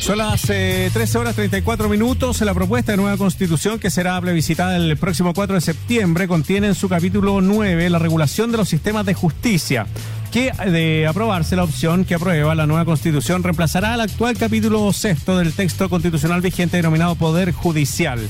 Son 0.00 0.18
las 0.18 0.42
13 0.42 0.90
eh, 0.94 1.18
horas 1.18 1.34
34 1.34 1.88
minutos. 1.88 2.40
La 2.42 2.54
propuesta 2.54 2.92
de 2.92 2.98
nueva 2.98 3.16
constitución 3.16 3.78
que 3.78 3.90
será 3.90 4.20
plebiscitada 4.20 4.76
el 4.76 4.96
próximo 4.96 5.34
4 5.34 5.56
de 5.56 5.60
septiembre 5.60 6.28
contiene 6.28 6.68
en 6.68 6.74
su 6.74 6.88
capítulo 6.88 7.40
9 7.40 7.90
la 7.90 7.98
regulación 7.98 8.52
de 8.52 8.58
los 8.58 8.68
sistemas 8.68 9.04
de 9.06 9.14
justicia 9.14 9.86
que 10.30 10.52
de 10.70 11.06
aprobarse 11.06 11.56
la 11.56 11.64
opción 11.64 12.04
que 12.04 12.14
aprueba 12.14 12.54
la 12.54 12.66
nueva 12.66 12.84
constitución 12.84 13.42
reemplazará 13.42 13.94
al 13.94 14.02
actual 14.02 14.36
capítulo 14.36 14.92
sexto 14.92 15.38
del 15.38 15.54
texto 15.54 15.88
constitucional 15.88 16.40
vigente 16.40 16.76
denominado 16.76 17.14
Poder 17.14 17.52
Judicial. 17.52 18.20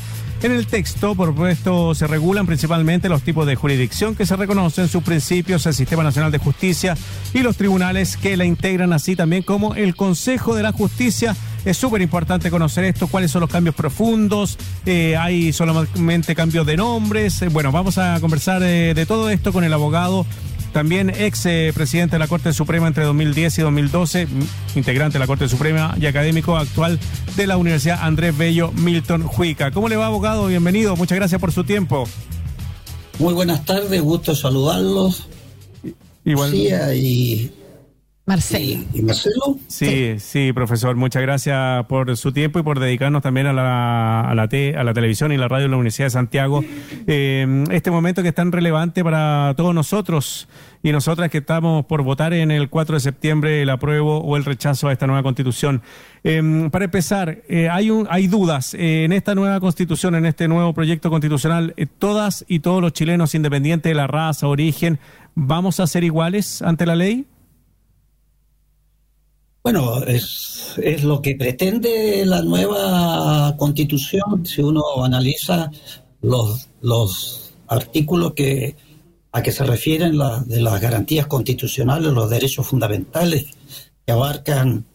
En 0.42 0.52
el 0.52 0.66
texto 0.66 1.14
propuesto 1.14 1.94
se 1.94 2.06
regulan 2.06 2.46
principalmente 2.46 3.08
los 3.08 3.22
tipos 3.22 3.46
de 3.46 3.56
jurisdicción 3.56 4.14
que 4.14 4.26
se 4.26 4.36
reconocen, 4.36 4.86
sus 4.86 5.02
principios, 5.02 5.64
el 5.66 5.74
Sistema 5.74 6.02
Nacional 6.02 6.30
de 6.30 6.38
Justicia 6.38 6.94
y 7.32 7.40
los 7.40 7.56
tribunales 7.56 8.16
que 8.18 8.36
la 8.36 8.44
integran, 8.44 8.92
así 8.92 9.16
también 9.16 9.42
como 9.42 9.74
el 9.74 9.96
Consejo 9.96 10.54
de 10.54 10.62
la 10.62 10.72
Justicia. 10.72 11.34
Es 11.64 11.78
súper 11.78 12.02
importante 12.02 12.50
conocer 12.50 12.84
esto, 12.84 13.08
cuáles 13.08 13.30
son 13.30 13.40
los 13.40 13.50
cambios 13.50 13.74
profundos, 13.74 14.58
eh, 14.84 15.16
hay 15.16 15.52
solamente 15.52 16.34
cambios 16.34 16.66
de 16.66 16.76
nombres. 16.76 17.42
Bueno, 17.50 17.72
vamos 17.72 17.96
a 17.98 18.20
conversar 18.20 18.62
eh, 18.62 18.92
de 18.94 19.06
todo 19.06 19.30
esto 19.30 19.52
con 19.52 19.64
el 19.64 19.72
abogado 19.72 20.26
también 20.72 21.10
ex 21.10 21.46
eh, 21.46 21.72
presidente 21.74 22.16
de 22.16 22.18
la 22.18 22.28
Corte 22.28 22.52
Suprema 22.52 22.86
entre 22.86 23.04
2010 23.04 23.58
y 23.58 23.62
2012, 23.62 24.28
integrante 24.74 25.14
de 25.14 25.20
la 25.20 25.26
Corte 25.26 25.48
Suprema 25.48 25.94
y 26.00 26.06
académico 26.06 26.56
actual 26.56 26.98
de 27.36 27.46
la 27.46 27.56
Universidad 27.56 28.00
Andrés 28.02 28.36
Bello 28.36 28.72
Milton 28.72 29.22
Juica. 29.22 29.70
¿Cómo 29.70 29.88
le 29.88 29.96
va, 29.96 30.06
abogado? 30.06 30.46
Bienvenido. 30.46 30.96
Muchas 30.96 31.16
gracias 31.16 31.40
por 31.40 31.52
su 31.52 31.64
tiempo. 31.64 32.08
Muy 33.18 33.34
buenas 33.34 33.64
tardes, 33.64 34.02
gusto 34.02 34.34
saludarlos. 34.34 35.26
Igual. 36.24 36.50
Sí, 36.50 36.68
y 36.94 37.50
Marcelo. 38.26 38.82
¿Y, 38.92 39.02
Marcelo? 39.02 39.56
Sí, 39.68 40.16
sí, 40.18 40.52
profesor. 40.52 40.96
Muchas 40.96 41.22
gracias 41.22 41.86
por 41.86 42.16
su 42.16 42.32
tiempo 42.32 42.58
y 42.58 42.64
por 42.64 42.80
dedicarnos 42.80 43.22
también 43.22 43.46
a 43.46 43.52
la, 43.52 44.22
a 44.22 44.34
la, 44.34 44.42
a 44.42 44.84
la 44.84 44.94
televisión 44.94 45.30
y 45.30 45.36
la 45.36 45.46
radio 45.46 45.66
de 45.66 45.70
la 45.70 45.76
Universidad 45.76 46.06
de 46.06 46.10
Santiago. 46.10 46.64
Eh, 47.06 47.64
este 47.70 47.92
momento 47.92 48.24
que 48.24 48.30
es 48.30 48.34
tan 48.34 48.50
relevante 48.50 49.04
para 49.04 49.54
todos 49.56 49.72
nosotros 49.72 50.48
y 50.82 50.90
nosotras 50.90 51.30
que 51.30 51.38
estamos 51.38 51.86
por 51.86 52.02
votar 52.02 52.32
en 52.32 52.50
el 52.50 52.68
4 52.68 52.96
de 52.96 53.00
septiembre 53.00 53.62
el 53.62 53.70
apruebo 53.70 54.18
o 54.18 54.36
el 54.36 54.44
rechazo 54.44 54.88
a 54.88 54.92
esta 54.92 55.06
nueva 55.06 55.22
constitución. 55.22 55.82
Eh, 56.24 56.68
para 56.72 56.86
empezar, 56.86 57.42
eh, 57.48 57.68
hay, 57.68 57.90
un, 57.90 58.08
hay 58.10 58.26
dudas 58.26 58.74
en 58.74 59.12
esta 59.12 59.36
nueva 59.36 59.60
constitución, 59.60 60.16
en 60.16 60.26
este 60.26 60.48
nuevo 60.48 60.74
proyecto 60.74 61.10
constitucional. 61.10 61.76
todas 62.00 62.44
y 62.48 62.58
todos 62.58 62.82
los 62.82 62.92
chilenos, 62.92 63.36
independientes 63.36 63.88
de 63.88 63.94
la 63.94 64.08
raza, 64.08 64.48
origen, 64.48 64.98
¿vamos 65.36 65.78
a 65.78 65.86
ser 65.86 66.02
iguales 66.02 66.60
ante 66.60 66.86
la 66.86 66.96
ley? 66.96 67.24
Bueno, 69.66 70.00
es, 70.04 70.74
es 70.80 71.02
lo 71.02 71.20
que 71.20 71.34
pretende 71.34 72.24
la 72.24 72.40
nueva 72.40 73.56
constitución. 73.56 74.46
Si 74.46 74.62
uno 74.62 75.02
analiza 75.02 75.72
los, 76.22 76.68
los 76.82 77.52
artículos 77.66 78.34
que, 78.34 78.76
a 79.32 79.42
que 79.42 79.50
se 79.50 79.64
refieren 79.64 80.16
de 80.46 80.60
las 80.60 80.80
garantías 80.80 81.26
constitucionales, 81.26 82.12
los 82.12 82.30
derechos 82.30 82.64
fundamentales, 82.64 83.46
que 84.06 84.12
abarcan 84.12 84.86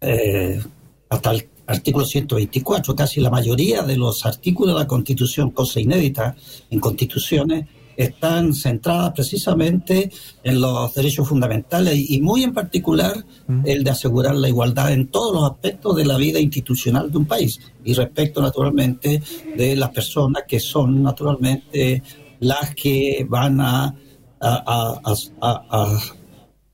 eh, 0.00 0.62
hasta 1.08 1.32
el 1.32 1.48
artículo 1.66 2.04
124, 2.04 2.94
casi 2.94 3.20
la 3.20 3.30
mayoría 3.30 3.82
de 3.82 3.96
los 3.96 4.24
artículos 4.24 4.76
de 4.76 4.80
la 4.82 4.86
Constitución, 4.86 5.50
cosa 5.50 5.80
inédita 5.80 6.36
en 6.70 6.78
constituciones, 6.78 7.66
están 7.96 8.54
centradas 8.54 9.12
precisamente 9.12 10.10
en 10.42 10.60
los 10.60 10.94
derechos 10.94 11.28
fundamentales 11.28 12.10
y 12.10 12.20
muy 12.20 12.42
en 12.42 12.52
particular 12.52 13.24
el 13.64 13.84
de 13.84 13.90
asegurar 13.90 14.34
la 14.34 14.48
igualdad 14.48 14.92
en 14.92 15.08
todos 15.08 15.34
los 15.34 15.50
aspectos 15.50 15.96
de 15.96 16.04
la 16.04 16.16
vida 16.16 16.40
institucional 16.40 17.10
de 17.10 17.18
un 17.18 17.26
país 17.26 17.60
y 17.84 17.94
respecto 17.94 18.40
naturalmente 18.40 19.22
de 19.56 19.76
las 19.76 19.90
personas 19.90 20.44
que 20.46 20.60
son 20.60 21.02
naturalmente 21.02 22.02
las 22.40 22.74
que 22.74 23.26
van 23.28 23.60
a, 23.60 23.94
a, 24.40 25.98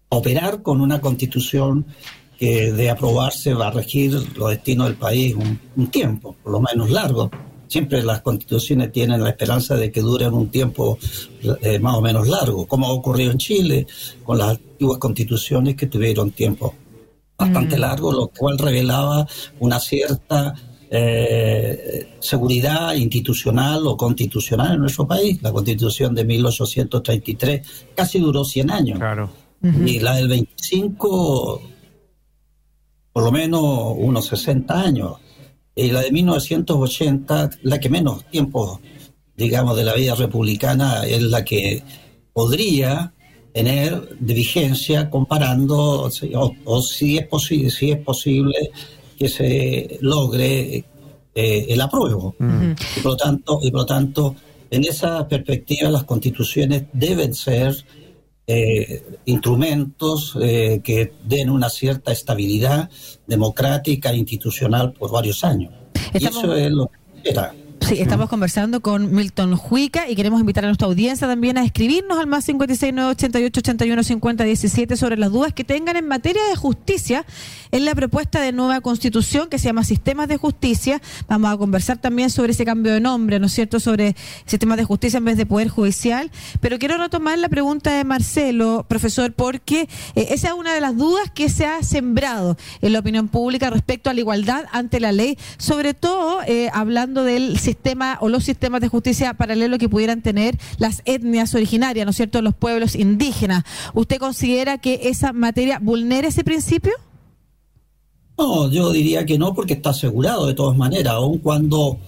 operar 0.09 0.63
con 0.63 0.81
una 0.81 1.01
constitución 1.01 1.87
que 2.39 2.73
de 2.73 2.91
aprobarse 2.91 3.55
va 3.55 3.69
a 3.69 3.71
regir 3.71 4.13
los 4.37 4.51
destinos 4.51 4.89
del 4.89 4.97
país 4.97 5.37
un 5.77 5.87
tiempo, 5.89 6.35
por 6.43 6.53
lo 6.53 6.61
menos 6.61 6.91
largo 6.91 7.31
siempre 7.71 8.03
las 8.03 8.21
constituciones 8.21 8.91
tienen 8.91 9.23
la 9.23 9.31
esperanza 9.31 9.77
de 9.77 9.93
que 9.93 10.01
duren 10.01 10.35
un 10.35 10.49
tiempo 10.49 10.99
eh, 11.63 11.79
más 11.79 11.95
o 11.95 12.03
menos 12.03 12.29
largo, 12.29 12.67
como 12.67 12.87
ha 12.87 12.93
ocurrido 12.93 13.31
en 13.31 13.39
Chile 13.39 13.87
con 14.25 14.39
las 14.39 14.51
antiguas 14.51 14.99
constituciones 14.99 15.77
que 15.77 15.87
tuvieron 15.87 16.33
tiempo 16.33 16.75
bastante 17.39 17.77
mm. 17.77 17.81
largo, 17.81 18.13
lo 18.13 18.27
cual 18.29 18.59
revelaba 18.59 19.25
una 19.61 19.79
cierta 19.79 20.53
eh, 20.91 22.09
seguridad 22.19 22.95
institucional 22.95 23.87
o 23.87 23.97
constitucional 23.97 24.75
en 24.75 24.81
nuestro 24.81 25.07
país. 25.07 25.41
La 25.41 25.53
constitución 25.53 26.13
de 26.13 26.25
1833 26.25 27.61
casi 27.95 28.19
duró 28.19 28.45
100 28.45 28.71
años. 28.71 28.99
Claro. 28.99 29.31
Y 29.63 30.01
la 30.01 30.17
del 30.17 30.27
25, 30.27 31.63
por 33.13 33.23
lo 33.23 33.31
menos 33.31 33.95
unos 33.97 34.27
60 34.27 34.81
años. 34.81 35.13
Y 35.75 35.91
la 35.91 36.01
de 36.01 36.11
1980, 36.11 37.51
la 37.63 37.79
que 37.79 37.89
menos 37.89 38.25
tiempo, 38.31 38.81
digamos, 39.37 39.77
de 39.77 39.85
la 39.85 39.95
vida 39.95 40.15
republicana 40.15 41.07
es 41.07 41.23
la 41.23 41.45
que 41.45 41.83
podría 42.33 43.13
tener 43.53 44.17
de 44.19 44.35
vigencia 44.35 45.11
comparando 45.11 46.09
o, 46.65 46.83
si 46.83 47.19
es 47.19 47.27
posible 47.27 47.71
si 47.71 47.91
es 47.91 47.99
posible 47.99 48.71
que 49.19 49.29
se 49.29 49.99
logre 50.01 50.85
eh, 51.35 51.67
el 51.69 51.81
apruebo. 51.81 52.37
Y 52.39 53.01
por 53.01 53.13
lo 53.13 53.17
tanto 53.17 53.61
y 53.63 53.71
por 53.71 53.81
lo 53.81 53.87
tanto 53.87 54.37
en 54.71 54.85
esa 54.85 55.27
perspectiva 55.27 55.91
las 55.91 56.05
constituciones 56.05 56.85
deben 56.93 57.35
ser 57.35 57.75
eh, 58.53 59.05
instrumentos 59.27 60.37
eh, 60.41 60.81
que 60.83 61.13
den 61.25 61.51
una 61.51 61.71
cierta 61.71 62.11
estabilidad 62.11 62.91
democrática 63.25 64.11
e 64.11 64.17
institucional 64.17 64.93
por 64.93 65.13
varios 65.13 65.45
años. 65.45 65.73
Y 66.15 66.27
eso 66.27 66.57
es 66.57 66.73
lo 66.73 66.91
que 67.23 67.31
era. 67.31 67.55
Sí, 67.81 67.99
estamos 67.99 68.29
conversando 68.29 68.83
con 68.83 69.13
Milton 69.13 69.57
Juica 69.57 70.09
y 70.09 70.15
queremos 70.15 70.39
invitar 70.39 70.65
a 70.65 70.69
nuestra 70.69 70.87
audiencia 70.87 71.27
también 71.27 71.57
a 71.57 71.65
escribirnos 71.65 72.19
al 72.19 72.27
más 72.27 72.45
56 72.45 72.93
988 72.93 73.61
81 73.61 74.03
50 74.05 74.45
17 74.45 74.97
sobre 74.97 75.17
las 75.17 75.33
dudas 75.33 75.55
que 75.55 75.65
tengan 75.65 75.97
en 75.97 76.07
materia 76.07 76.43
de 76.51 76.57
justicia 76.57 77.25
en 77.73 77.85
la 77.85 77.95
propuesta 77.95 78.41
de 78.43 78.53
nueva 78.53 78.81
constitución 78.81 79.49
que 79.49 79.59
se 79.59 79.65
llama 79.65 79.83
Sistemas 79.83 80.29
de 80.29 80.37
Justicia. 80.37 81.01
Vamos 81.27 81.53
a 81.53 81.57
conversar 81.57 81.99
también 81.99 82.31
sobre 82.31 82.53
ese 82.53 82.65
cambio 82.65 82.93
de 82.93 83.01
nombre, 83.01 83.41
¿no 83.41 83.47
es 83.47 83.53
cierto?, 83.53 83.81
sobre 83.81 84.15
sistemas 84.45 84.77
de 84.77 84.85
justicia 84.85 85.19
en 85.19 85.25
vez 85.25 85.37
de 85.37 85.47
poder 85.47 85.69
judicial. 85.69 86.31
Pero 86.61 86.79
quiero 86.79 86.99
retomar 86.99 87.39
la 87.39 87.49
pregunta 87.49 87.93
de 87.97 88.05
Marcelo, 88.05 88.85
profesor, 88.89 89.33
porque 89.33 89.89
eh, 90.15 90.29
esa 90.31 90.49
es 90.49 90.55
una 90.55 90.75
de 90.75 90.81
las 90.81 90.97
dudas 90.97 91.31
que 91.35 91.49
se 91.49 91.67
ha 91.67 91.83
sembrado 91.83 92.57
en 92.83 92.93
la 92.93 93.01
opinión 93.01 93.29
pública 93.29 93.71
respecto 93.71 94.11
a 94.11 94.15
la 94.15 94.21
igualdad 94.21 94.67
ante 94.71 95.01
la 95.01 95.13
ley, 95.13 95.39
sobre 95.57 95.95
todo 95.95 96.41
eh, 96.47 96.69
hablando 96.73 97.25
del 97.25 97.59
sistema 97.59 97.70
sistema 97.71 98.19
o 98.21 98.29
los 98.29 98.43
sistemas 98.45 98.81
de 98.81 98.89
justicia 98.89 99.35
paralelo 99.35 99.79
que 99.79 99.89
pudieran 99.89 100.23
tener 100.23 100.59
las 100.79 101.03
etnias 101.05 101.55
originarias, 101.55 102.05
¿no 102.05 102.11
es 102.11 102.17
cierto?, 102.17 102.43
los 102.43 102.55
pueblos 102.55 102.97
indígenas. 102.97 103.63
¿Usted 103.95 104.19
considera 104.19 104.79
que 104.79 105.01
esa 105.05 105.33
materia 105.33 105.79
vulnera 105.81 106.29
ese 106.29 106.43
principio? 106.43 106.93
No, 108.37 108.69
yo 108.71 108.91
diría 108.91 109.25
que 109.25 109.39
no, 109.39 109.55
porque 109.55 109.75
está 109.75 109.91
asegurado 109.91 110.47
de 110.47 110.55
todas 110.55 110.77
maneras, 110.77 111.15
aun 111.15 111.39
cuando 111.39 111.99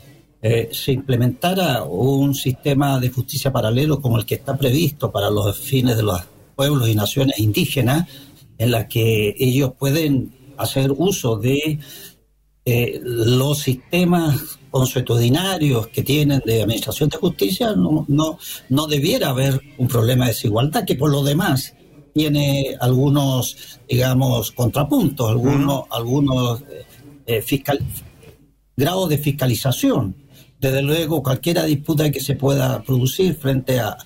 eh, 0.41 0.69
se 0.73 0.91
implementara 0.93 1.85
un 1.85 2.35
sistema 2.35 2.99
de 2.99 3.11
justicia 3.11 3.53
paralelo 3.53 4.01
como 4.01 4.19
el 4.19 4.27
que 4.27 4.35
está 4.35 4.57
previsto 4.57 5.13
para 5.13 5.31
los 5.31 5.57
fines 5.57 5.97
de 5.97 6.03
los 6.03 6.21
pueblos 6.57 6.89
y 6.89 6.97
naciones 6.97 7.39
indígenas, 7.39 8.09
en 8.59 8.71
la 8.73 8.89
que 8.89 9.37
ellos 9.39 9.73
pueden 9.79 10.33
hacer 10.57 10.91
uso 10.97 11.37
de 11.37 11.79
eh, 12.65 13.01
los 13.03 13.59
sistemas 13.59 14.59
consuetudinarios 14.71 15.89
que 15.89 16.03
tienen 16.03 16.41
de 16.47 16.63
administración 16.63 17.09
de 17.09 17.19
justicia, 17.19 17.73
no, 17.77 18.05
no, 18.09 18.39
no 18.69 18.87
debiera 18.87 19.31
haber 19.31 19.61
un 19.79 19.89
problema 19.89 20.25
de 20.27 20.33
desigualdad, 20.33 20.85
que 20.85 20.95
por 20.95 21.11
lo 21.11 21.23
demás 21.23 21.75
tiene 22.15 22.77
algunos, 22.81 23.81
digamos, 23.89 24.53
contrapuntos, 24.53 25.31
algunos, 25.31 25.85
algunos 25.91 26.63
eh, 27.27 27.43
fiscal, 27.43 27.81
grados 28.77 29.09
de 29.09 29.19
fiscalización. 29.19 30.15
Desde 30.61 30.83
luego, 30.83 31.23
cualquier 31.23 31.65
disputa 31.65 32.11
que 32.11 32.21
se 32.21 32.37
pueda 32.37 32.83
producir 32.83 33.35
frente 33.35 33.81
a, 33.81 33.97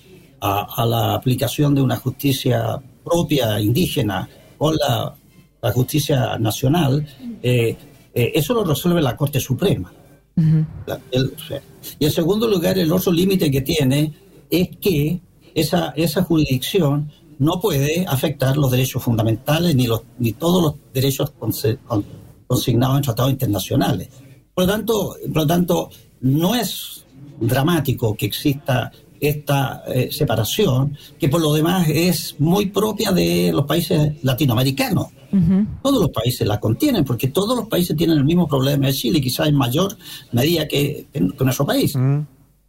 a, 0.41 0.85
la 0.85 1.13
aplicación 1.13 1.75
de 1.75 1.81
una 1.81 1.97
justicia 1.97 2.81
propia, 3.03 3.59
indígena, 3.59 4.27
o 4.57 4.71
la, 4.71 5.15
la 5.61 5.71
justicia 5.71 6.37
nacional, 6.39 7.05
eh, 7.43 7.75
eh, 8.21 8.31
eso 8.35 8.53
lo 8.53 8.63
resuelve 8.63 9.01
la 9.01 9.15
Corte 9.15 9.39
Suprema 9.39 9.91
y 11.99 12.05
en 12.05 12.11
segundo 12.11 12.47
lugar, 12.47 12.77
el 12.77 12.91
otro 12.91 13.11
límite 13.11 13.49
que 13.49 13.61
tiene 13.61 14.13
es 14.49 14.69
que 14.79 15.19
esa, 15.55 15.93
esa 15.95 16.23
jurisdicción 16.23 17.11
no 17.39 17.59
puede 17.59 18.05
afectar 18.07 18.55
los 18.55 18.69
derechos 18.71 19.01
fundamentales 19.03 19.75
ni, 19.75 19.87
los, 19.87 20.01
ni 20.19 20.33
todos 20.33 20.61
los 20.61 20.75
derechos 20.93 21.33
consignados 22.47 22.97
en 22.97 23.03
tratados 23.03 23.31
internacionales. 23.31 24.09
Por 24.53 24.65
lo 24.65 24.71
tanto, 24.71 25.15
por 25.33 25.41
lo 25.41 25.47
tanto 25.47 25.89
no 26.21 26.55
es 26.55 27.05
dramático 27.39 28.15
que 28.15 28.27
exista 28.27 28.91
esta 29.19 29.83
eh, 29.87 30.09
separación, 30.11 30.95
que 31.19 31.29
por 31.29 31.41
lo 31.41 31.53
demás 31.53 31.87
es 31.89 32.35
muy 32.39 32.67
propia 32.67 33.11
de 33.11 33.51
los 33.51 33.65
países 33.65 34.23
latinoamericanos. 34.23 35.07
Todos 35.83 36.01
los 36.01 36.09
países 36.11 36.47
la 36.47 36.59
contienen, 36.59 37.03
porque 37.03 37.27
todos 37.27 37.57
los 37.57 37.67
países 37.67 37.95
tienen 37.95 38.17
el 38.17 38.25
mismo 38.25 38.47
problema 38.47 38.87
de 38.87 38.93
Chile, 38.93 39.21
quizás 39.21 39.47
en 39.47 39.55
mayor 39.55 39.97
medida 40.31 40.67
que, 40.67 41.07
que, 41.11 41.19
nuestro 41.19 41.65
país. 41.65 41.93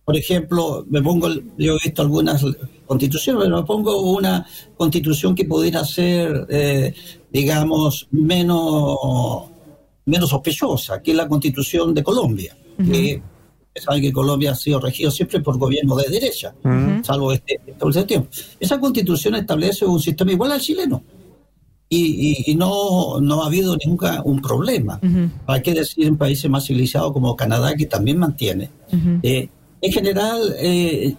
Por 0.04 0.16
ejemplo, 0.16 0.86
me 0.88 1.02
pongo, 1.02 1.28
yo 1.58 1.74
he 1.74 1.78
visto 1.84 2.02
algunas 2.02 2.44
constituciones, 2.86 3.42
pero 3.44 3.56
me 3.58 3.62
pongo 3.64 4.00
una 4.00 4.46
constitución 4.76 5.34
que 5.34 5.44
pudiera 5.44 5.84
ser, 5.84 6.46
eh, 6.48 6.94
digamos, 7.30 8.08
menos, 8.10 8.98
menos 10.06 10.30
sospechosa, 10.30 11.02
que 11.02 11.10
es 11.10 11.16
la 11.16 11.28
constitución 11.28 11.92
de 11.94 12.02
Colombia. 12.02 12.56
que 12.78 13.22
saben 13.80 14.02
que 14.02 14.12
Colombia 14.12 14.52
ha 14.52 14.54
sido 14.54 14.80
regido 14.80 15.10
siempre 15.10 15.40
por 15.40 15.58
gobiernos 15.58 16.02
de 16.02 16.08
derecha, 16.08 16.54
salvo 17.02 17.32
este, 17.32 17.60
este 17.66 18.04
tiempo. 18.04 18.28
Esa 18.58 18.80
constitución 18.80 19.34
establece 19.36 19.84
un 19.84 20.00
sistema 20.00 20.32
igual 20.32 20.52
al 20.52 20.60
chileno. 20.60 21.02
Y, 21.90 22.50
y, 22.50 22.54
no, 22.54 23.18
no 23.20 23.42
ha 23.42 23.46
habido 23.46 23.74
nunca 23.86 24.20
un 24.22 24.42
problema. 24.42 25.00
Hay 25.46 25.62
que 25.62 25.72
decir 25.72 26.06
en 26.06 26.18
países 26.18 26.50
más 26.50 26.66
civilizados 26.66 27.12
como 27.12 27.34
Canadá, 27.34 27.74
que 27.74 27.86
también 27.86 28.18
mantiene. 28.18 28.70
Eh, 29.22 29.48
en 29.80 29.92
general, 29.92 30.54
eh, 30.58 31.14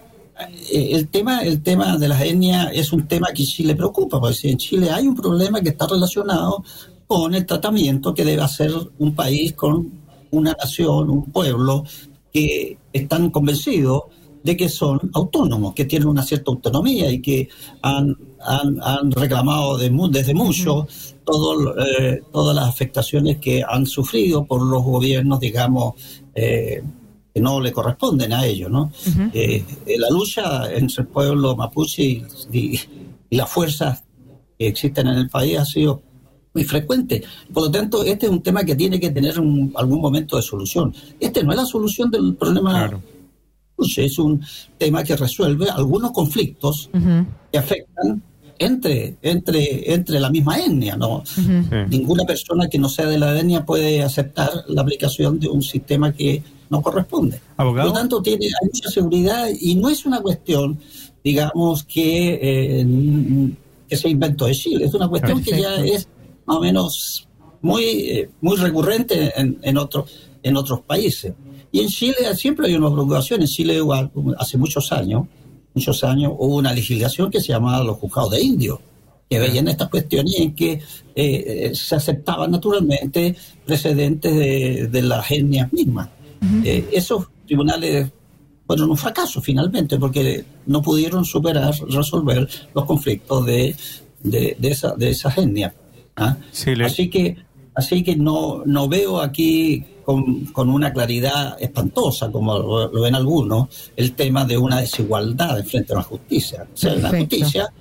eh, 0.72 0.90
el, 0.92 1.08
tema, 1.08 1.42
el 1.42 1.62
tema 1.62 1.98
de 1.98 2.08
las 2.08 2.22
etnias 2.22 2.70
es 2.74 2.94
un 2.94 3.08
tema 3.08 3.30
que 3.34 3.44
Chile 3.46 3.76
preocupa, 3.76 4.20
porque 4.20 4.52
en 4.52 4.58
Chile 4.58 4.92
hay 4.92 5.08
un 5.08 5.16
problema 5.16 5.60
que 5.62 5.70
está 5.70 5.88
relacionado 5.88 6.64
con 7.08 7.34
el 7.34 7.46
tratamiento 7.46 8.14
que 8.14 8.24
debe 8.24 8.44
hacer 8.44 8.72
un 9.00 9.16
país 9.16 9.54
con 9.54 9.92
una 10.32 10.54
nación, 10.54 11.10
un 11.10 11.26
pueblo, 11.26 11.84
que 12.32 12.78
están 12.94 13.32
convencidos 13.32 14.04
de 14.44 14.56
que 14.56 14.70
son 14.70 15.12
autónomos, 15.14 15.74
que 15.74 15.86
tienen 15.86 16.08
una 16.08 16.24
cierta 16.24 16.52
autonomía 16.52 17.12
y 17.12 17.22
que 17.22 17.50
han, 17.82 18.18
han, 18.42 19.12
reclamado 19.12 19.78
desde 19.78 20.34
mucho 20.34 20.88
todo, 21.26 21.76
eh, 21.78 22.22
todas 22.32 22.56
las 22.56 22.68
afectaciones 22.68 23.38
que 23.38 23.64
han 23.68 23.86
sufrido 23.86 24.46
por 24.46 24.62
los 24.62 24.84
gobiernos, 24.84 25.40
digamos, 25.40 25.96
eh, 26.34 26.82
que 27.34 27.42
no 27.42 27.60
le 27.60 27.72
corresponden 27.72 28.34
a 28.34 28.46
ellos. 28.46 28.72
¿no? 28.72 28.92
Eh, 29.34 29.64
la 29.98 30.10
lucha 30.10 30.72
entre 30.74 31.04
el 31.04 31.08
pueblo 31.08 31.56
mapuche 31.56 32.04
y, 32.04 32.26
y, 32.52 32.80
las 33.32 33.50
fuerzas 33.50 34.04
que 34.58 34.68
existen 34.68 35.08
en 35.08 35.18
el 35.18 35.30
país 35.30 35.60
ha 35.60 35.66
sido 35.66 36.02
muy 36.54 36.64
frecuente. 36.64 37.24
Por 37.54 37.64
lo 37.64 37.72
tanto, 37.72 38.04
este 38.04 38.26
es 38.26 38.32
un 38.32 38.42
tema 38.42 38.64
que 38.64 38.76
tiene 38.76 39.00
que 39.00 39.12
tener 39.12 39.36
algún 39.36 40.02
momento 40.02 40.36
de 40.36 40.42
solución. 40.42 40.96
Este 41.20 41.44
no 41.44 41.52
es 41.52 41.58
la 41.58 41.66
solución 41.66 42.10
del 42.10 42.36
problema. 42.36 43.00
Es 43.98 44.20
un 44.20 44.42
tema 44.78 45.04
que 45.04 45.16
resuelve 45.16 45.70
algunos 45.70 46.12
conflictos 46.12 46.90
que 47.52 47.58
afectan 47.58 48.22
entre, 48.60 49.16
entre, 49.22 49.94
entre 49.94 50.20
la 50.20 50.30
misma 50.30 50.60
etnia. 50.60 50.96
¿no? 50.98 51.24
Ninguna 51.90 52.26
persona 52.26 52.68
que 52.68 52.78
no 52.78 52.90
sea 52.90 53.08
de 53.08 53.18
la 53.18 53.40
etnia 53.40 53.66
puede 53.66 54.04
aceptar 54.04 54.50
la 54.68 54.82
aplicación 54.82 55.40
de 55.40 55.48
un 55.48 55.62
sistema 55.62 56.14
que 56.14 56.44
no 56.70 56.82
corresponde. 56.82 57.42
Por 57.56 57.74
lo 57.74 57.94
tanto, 57.94 58.22
tiene, 58.22 58.46
hay 58.46 58.70
mucha 58.72 58.90
seguridad 58.90 59.48
y 59.60 59.76
no 59.76 59.90
es 59.90 60.06
una 60.06 60.22
cuestión, 60.22 60.80
digamos, 61.24 61.84
que, 61.84 62.40
eh, 62.42 62.88
que 63.88 63.98
se 63.98 64.10
inventó 64.10 64.46
de 64.46 64.54
Chile, 64.54 64.86
es 64.86 64.94
una 64.94 65.08
cuestión 65.08 65.42
que 65.42 65.60
ya 65.60 65.76
es 65.84 66.08
más 66.46 66.58
o 66.58 66.62
menos 66.62 67.28
muy, 67.62 67.84
eh, 67.84 68.30
muy 68.42 68.58
recurrente 68.58 69.32
en, 69.36 69.58
en, 69.64 69.78
en 70.44 70.58
otros 70.58 70.82
países. 70.86 71.34
Y 71.72 71.82
en 71.82 71.88
Chile 71.88 72.16
siempre 72.36 72.68
hay 72.68 72.76
una 72.76 72.92
preocupación. 72.92 73.42
En 73.42 73.48
Chile, 73.48 73.76
igual, 73.76 74.12
hace 74.38 74.58
muchos 74.58 74.92
años, 74.92 75.28
muchos 75.74 76.04
años, 76.04 76.34
hubo 76.38 76.56
una 76.56 76.74
legislación 76.74 77.30
que 77.30 77.42
se 77.42 77.50
llamaba 77.50 77.84
los 77.84 77.98
juzgados 77.98 78.32
de 78.32 78.42
indios, 78.42 78.80
que 79.30 79.40
veían 79.40 79.68
estas 79.68 79.90
cuestiones 79.90 80.36
en 80.40 80.56
que 80.56 80.72
eh, 80.74 80.82
eh, 81.16 81.72
se 81.76 81.96
aceptaban 81.96 82.52
naturalmente 82.52 83.36
precedentes 83.66 84.36
de, 84.36 84.88
de 84.92 85.02
las 85.04 85.30
etnias 85.32 85.72
mismas. 85.72 86.10
esos 86.64 87.28
tribunales 87.46 88.10
fueron 88.70 88.92
un 88.92 88.98
fracaso 88.98 89.42
finalmente, 89.42 89.98
porque 89.98 90.46
no 90.68 90.82
pudieron 90.82 91.26
superar, 91.26 91.74
resolver 91.90 92.48
los 92.76 92.86
conflictos 92.86 93.44
de, 93.46 93.76
de, 94.22 94.56
de, 94.60 94.70
esa, 94.70 94.96
de 94.96 95.10
esas 95.10 95.38
etnias. 95.38 95.74
¿ah? 96.16 96.38
Así 96.86 97.10
que 97.10 97.38
así 97.80 98.04
que 98.04 98.16
no, 98.16 98.62
no 98.66 98.88
veo 98.88 99.20
aquí 99.20 99.84
con, 100.04 100.46
con 100.46 100.70
una 100.70 100.94
claridad 100.94 101.58
espantosa, 101.60 102.32
como 102.32 102.58
lo, 102.58 103.02
ven 103.02 103.16
algunos, 103.16 103.92
el 103.96 104.14
tema 104.14 104.46
de 104.46 104.58
una 104.58 104.82
desigualdad 104.82 105.64
frente 105.64 105.94
a 105.94 105.98
la 105.98 106.04
justicia. 106.04 106.68
O 106.74 106.78
sea, 106.78 106.96
la 106.96 107.10
justicia 107.10 107.72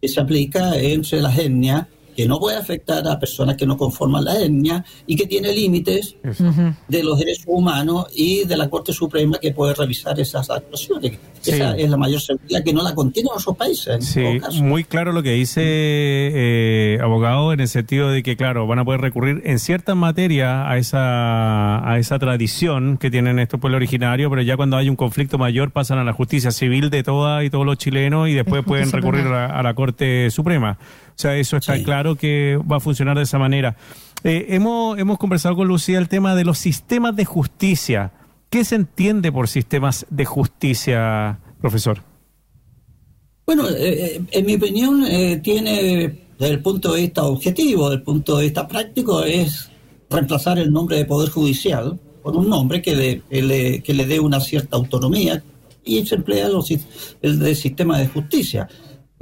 que 0.00 0.08
se 0.08 0.20
aplica 0.20 0.76
entre 0.76 1.20
las 1.20 1.38
etnias 1.38 1.86
que 2.14 2.26
no 2.26 2.38
puede 2.38 2.56
afectar 2.56 3.06
a 3.06 3.18
personas 3.18 3.56
que 3.56 3.66
no 3.66 3.76
conforman 3.76 4.24
la 4.24 4.38
etnia 4.38 4.84
y 5.06 5.16
que 5.16 5.26
tiene 5.26 5.52
límites 5.52 6.16
de 6.88 7.02
los 7.02 7.18
derechos 7.18 7.44
humanos 7.46 8.06
y 8.14 8.44
de 8.44 8.56
la 8.56 8.68
Corte 8.68 8.92
Suprema 8.92 9.38
que 9.38 9.52
puede 9.52 9.74
revisar 9.74 10.18
esas 10.18 10.50
actuaciones. 10.50 11.18
Esa 11.44 11.76
es 11.76 11.90
la 11.90 11.96
mayor 11.96 12.20
seguridad 12.20 12.64
que 12.64 12.72
no 12.72 12.82
la 12.82 12.94
contienen 12.94 13.32
otros 13.34 13.56
países. 13.56 14.04
Sí, 14.04 14.40
muy 14.62 14.84
claro 14.84 15.12
lo 15.12 15.22
que 15.22 15.32
dice 15.32 15.62
eh, 15.64 16.98
abogado 17.02 17.52
en 17.52 17.60
el 17.60 17.68
sentido 17.68 18.10
de 18.10 18.22
que, 18.22 18.36
claro, 18.36 18.66
van 18.66 18.78
a 18.78 18.84
poder 18.84 19.00
recurrir 19.00 19.42
en 19.44 19.58
ciertas 19.58 19.96
materias 19.96 20.64
a 20.66 20.78
esa, 20.78 21.88
a 21.88 21.98
esa 21.98 22.18
tradición 22.18 22.96
que 22.98 23.10
tienen 23.10 23.38
estos 23.38 23.60
pueblos 23.60 23.76
originarios, 23.78 24.30
pero 24.30 24.42
ya 24.42 24.56
cuando 24.56 24.76
hay 24.76 24.88
un 24.88 24.96
conflicto 24.96 25.38
mayor 25.38 25.70
pasan 25.70 25.98
a 25.98 26.04
la 26.04 26.12
justicia 26.12 26.50
civil 26.50 26.90
de 26.90 27.02
todas 27.02 27.44
y 27.44 27.50
todos 27.50 27.66
los 27.66 27.78
chilenos 27.78 28.28
y 28.28 28.34
después 28.34 28.64
pueden 28.64 28.90
recurrir 28.90 29.26
a, 29.26 29.62
la 29.62 29.74
Corte 29.74 30.30
Suprema. 30.30 30.78
O 31.16 31.18
sea, 31.18 31.36
eso 31.36 31.56
está 31.56 31.80
claro 31.82 32.16
que 32.16 32.58
va 32.70 32.76
a 32.76 32.80
funcionar 32.80 33.16
de 33.16 33.22
esa 33.22 33.38
manera. 33.38 33.76
Eh, 34.24 34.46
hemos, 34.50 34.98
hemos 34.98 35.18
conversado 35.18 35.54
con 35.54 35.68
Lucía 35.68 35.98
el 35.98 36.08
tema 36.08 36.34
de 36.34 36.44
los 36.44 36.58
sistemas 36.58 37.14
de 37.14 37.24
justicia. 37.24 38.12
¿Qué 38.50 38.64
se 38.64 38.74
entiende 38.74 39.30
por 39.30 39.48
sistemas 39.48 40.06
de 40.10 40.24
justicia, 40.24 41.38
profesor? 41.60 42.02
Bueno, 43.46 43.68
eh, 43.68 44.16
eh, 44.16 44.22
en 44.30 44.46
mi 44.46 44.54
opinión, 44.54 45.04
tiene, 45.42 46.18
desde 46.38 46.54
el 46.54 46.62
punto 46.62 46.94
de 46.94 47.02
vista 47.02 47.24
objetivo, 47.24 47.90
desde 47.90 47.98
el 47.98 48.02
punto 48.02 48.38
de 48.38 48.44
vista 48.44 48.66
práctico, 48.66 49.22
es 49.22 49.70
reemplazar 50.10 50.58
el 50.58 50.72
nombre 50.72 50.96
de 50.96 51.04
Poder 51.04 51.30
Judicial 51.30 51.98
por 52.22 52.36
un 52.36 52.48
nombre 52.48 52.80
que 52.80 52.96
le, 52.96 53.82
que 53.82 53.92
le, 53.92 54.06
dé 54.06 54.18
una 54.18 54.40
cierta 54.40 54.76
autonomía 54.76 55.42
y 55.84 56.06
se 56.06 56.14
emplea 56.14 56.48
los, 56.48 56.70
el 57.20 57.38
de 57.38 57.54
sistema 57.54 57.98
de 57.98 58.08
justicia. 58.08 58.66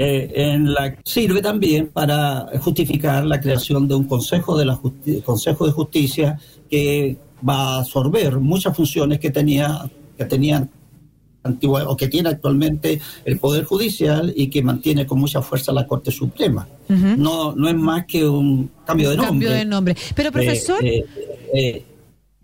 Eh, 0.05 0.33
en 0.35 0.73
la 0.73 0.97
sirve 1.05 1.41
también 1.41 1.87
para 1.87 2.49
justificar 2.59 3.25
la 3.25 3.41
creación 3.41 3.87
de 3.87 3.95
un 3.95 4.05
consejo 4.05 4.59
de 4.59 4.65
la 4.65 4.81
consejo 5.25 5.65
de 5.65 5.71
justicia 5.71 6.41
que 6.69 7.17
va 7.49 7.77
a 7.77 7.79
absorber 7.79 8.41
muchas 8.41 8.77
funciones 8.77 9.21
que 9.21 9.31
tenía 9.31 9.89
que 10.19 10.25
tenían 10.25 10.69
antigua, 11.45 11.89
o 11.89 11.97
que 11.97 12.09
tiene 12.09 12.31
actualmente 12.31 13.01
el 13.25 13.39
poder 13.39 13.65
judicial 13.65 14.33
y 14.35 14.49
que 14.51 14.61
mantiene 14.61 15.07
con 15.07 15.21
mucha 15.21 15.41
fuerza 15.41 15.73
la 15.73 15.87
Corte 15.87 16.11
Suprema. 16.11 16.67
No 16.89 17.55
no 17.55 17.69
es 17.69 17.77
más 17.77 18.05
que 18.07 18.27
un 18.27 18.73
cambio 18.85 19.11
de 19.11 19.17
nombre. 19.17 19.29
Cambio 19.29 19.51
de 19.53 19.65
nombre. 19.65 19.97
Pero 20.17 20.31
eh, 20.31 20.33
profesor 20.33 20.85
eh, 20.85 21.85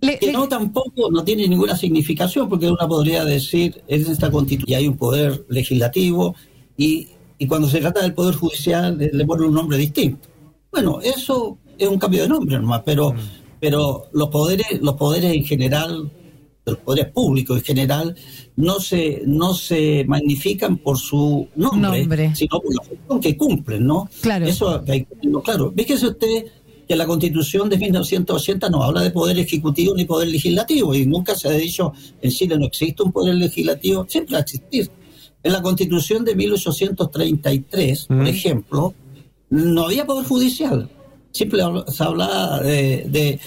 que 0.01 0.33
no 0.33 0.47
tampoco 0.47 1.11
no 1.11 1.25
tiene 1.25 1.49
ninguna 1.49 1.77
significación 1.77 2.49
porque 2.49 2.69
uno 2.69 2.89
podría 2.89 3.25
decir 3.25 3.83
en 3.89 4.03
esta 4.03 4.31
constitución 4.31 4.79
hay 4.79 4.87
un 4.87 4.97
poder 4.97 5.45
legislativo 5.49 6.37
y 6.77 7.09
y 7.39 7.47
cuando 7.47 7.69
se 7.69 7.81
trata 7.81 8.03
del 8.03 8.15
Poder 8.15 8.35
Judicial 8.35 8.99
le, 8.99 9.27
ponen 9.27 9.49
un 9.49 9.55
nombre 9.55 9.79
distinto. 9.79 10.29
Bueno, 10.71 11.01
eso 11.01 11.59
es 11.79 11.89
un 11.89 11.99
cambio 11.99 12.23
de 12.23 12.29
nombre 12.29 12.59
nomás, 12.59 12.83
pero, 12.85 13.13
mm. 13.13 13.17
pero 13.61 14.09
los 14.13 14.29
poderes, 14.29 14.67
los 14.83 14.95
poderes 14.97 15.33
en 15.35 15.45
general, 15.45 16.11
los 16.67 16.79
poderes 16.79 17.13
públicos 17.13 17.59
en 17.59 17.65
general, 17.65 18.17
no 18.57 18.81
se, 18.81 19.23
no 19.25 19.55
se 19.55 20.05
magnifican 20.07 20.79
por 20.79 20.99
su 20.99 21.49
nombre, 21.55 22.35
sino 22.35 22.61
por 22.61 22.75
la 22.75 22.83
función 22.83 23.21
que 23.21 23.37
cumplen, 23.37 23.87
¿no? 23.87 24.11
Claro. 24.21 24.47
Eso 24.47 24.83
hay 24.87 25.07
claro. 25.45 25.73
Fíjese 25.77 26.09
usted 26.09 26.47
que 26.89 26.97
la 26.97 27.07
Constitución 27.07 27.69
de 27.69 27.77
1980 27.77 28.71
no 28.71 28.83
habla 28.83 29.03
de 29.03 29.11
poder 29.11 29.39
ejecutivo 29.39 29.95
ni 29.95 30.07
poder 30.07 30.29
legislativo, 30.29 30.95
y 30.95 31.07
nunca 31.07 31.35
se 31.35 31.49
ha 31.49 31.53
dicho 31.53 31.93
en 32.21 32.31
Chile 32.31 32.59
no 32.59 32.67
existe 32.67 33.03
un 33.03 33.13
poder 33.13 33.35
legislativo, 33.35 34.07
siempre 34.09 34.33
va 34.33 34.39
a 34.39 34.43
existir. 34.43 34.91
En 35.43 35.53
la 35.53 35.63
constitución 35.63 36.25
de 36.25 36.35
1833, 36.35 38.07
por 38.07 38.27
ejemplo, 38.27 38.95
no 39.51 39.85
había 39.85 40.05
poder 40.05 40.27
judicial. 40.27 40.91
Siempre 41.31 41.61
se 41.87 42.05
hablaba 42.05 42.61
de, 42.61 43.07
de, 43.09 43.39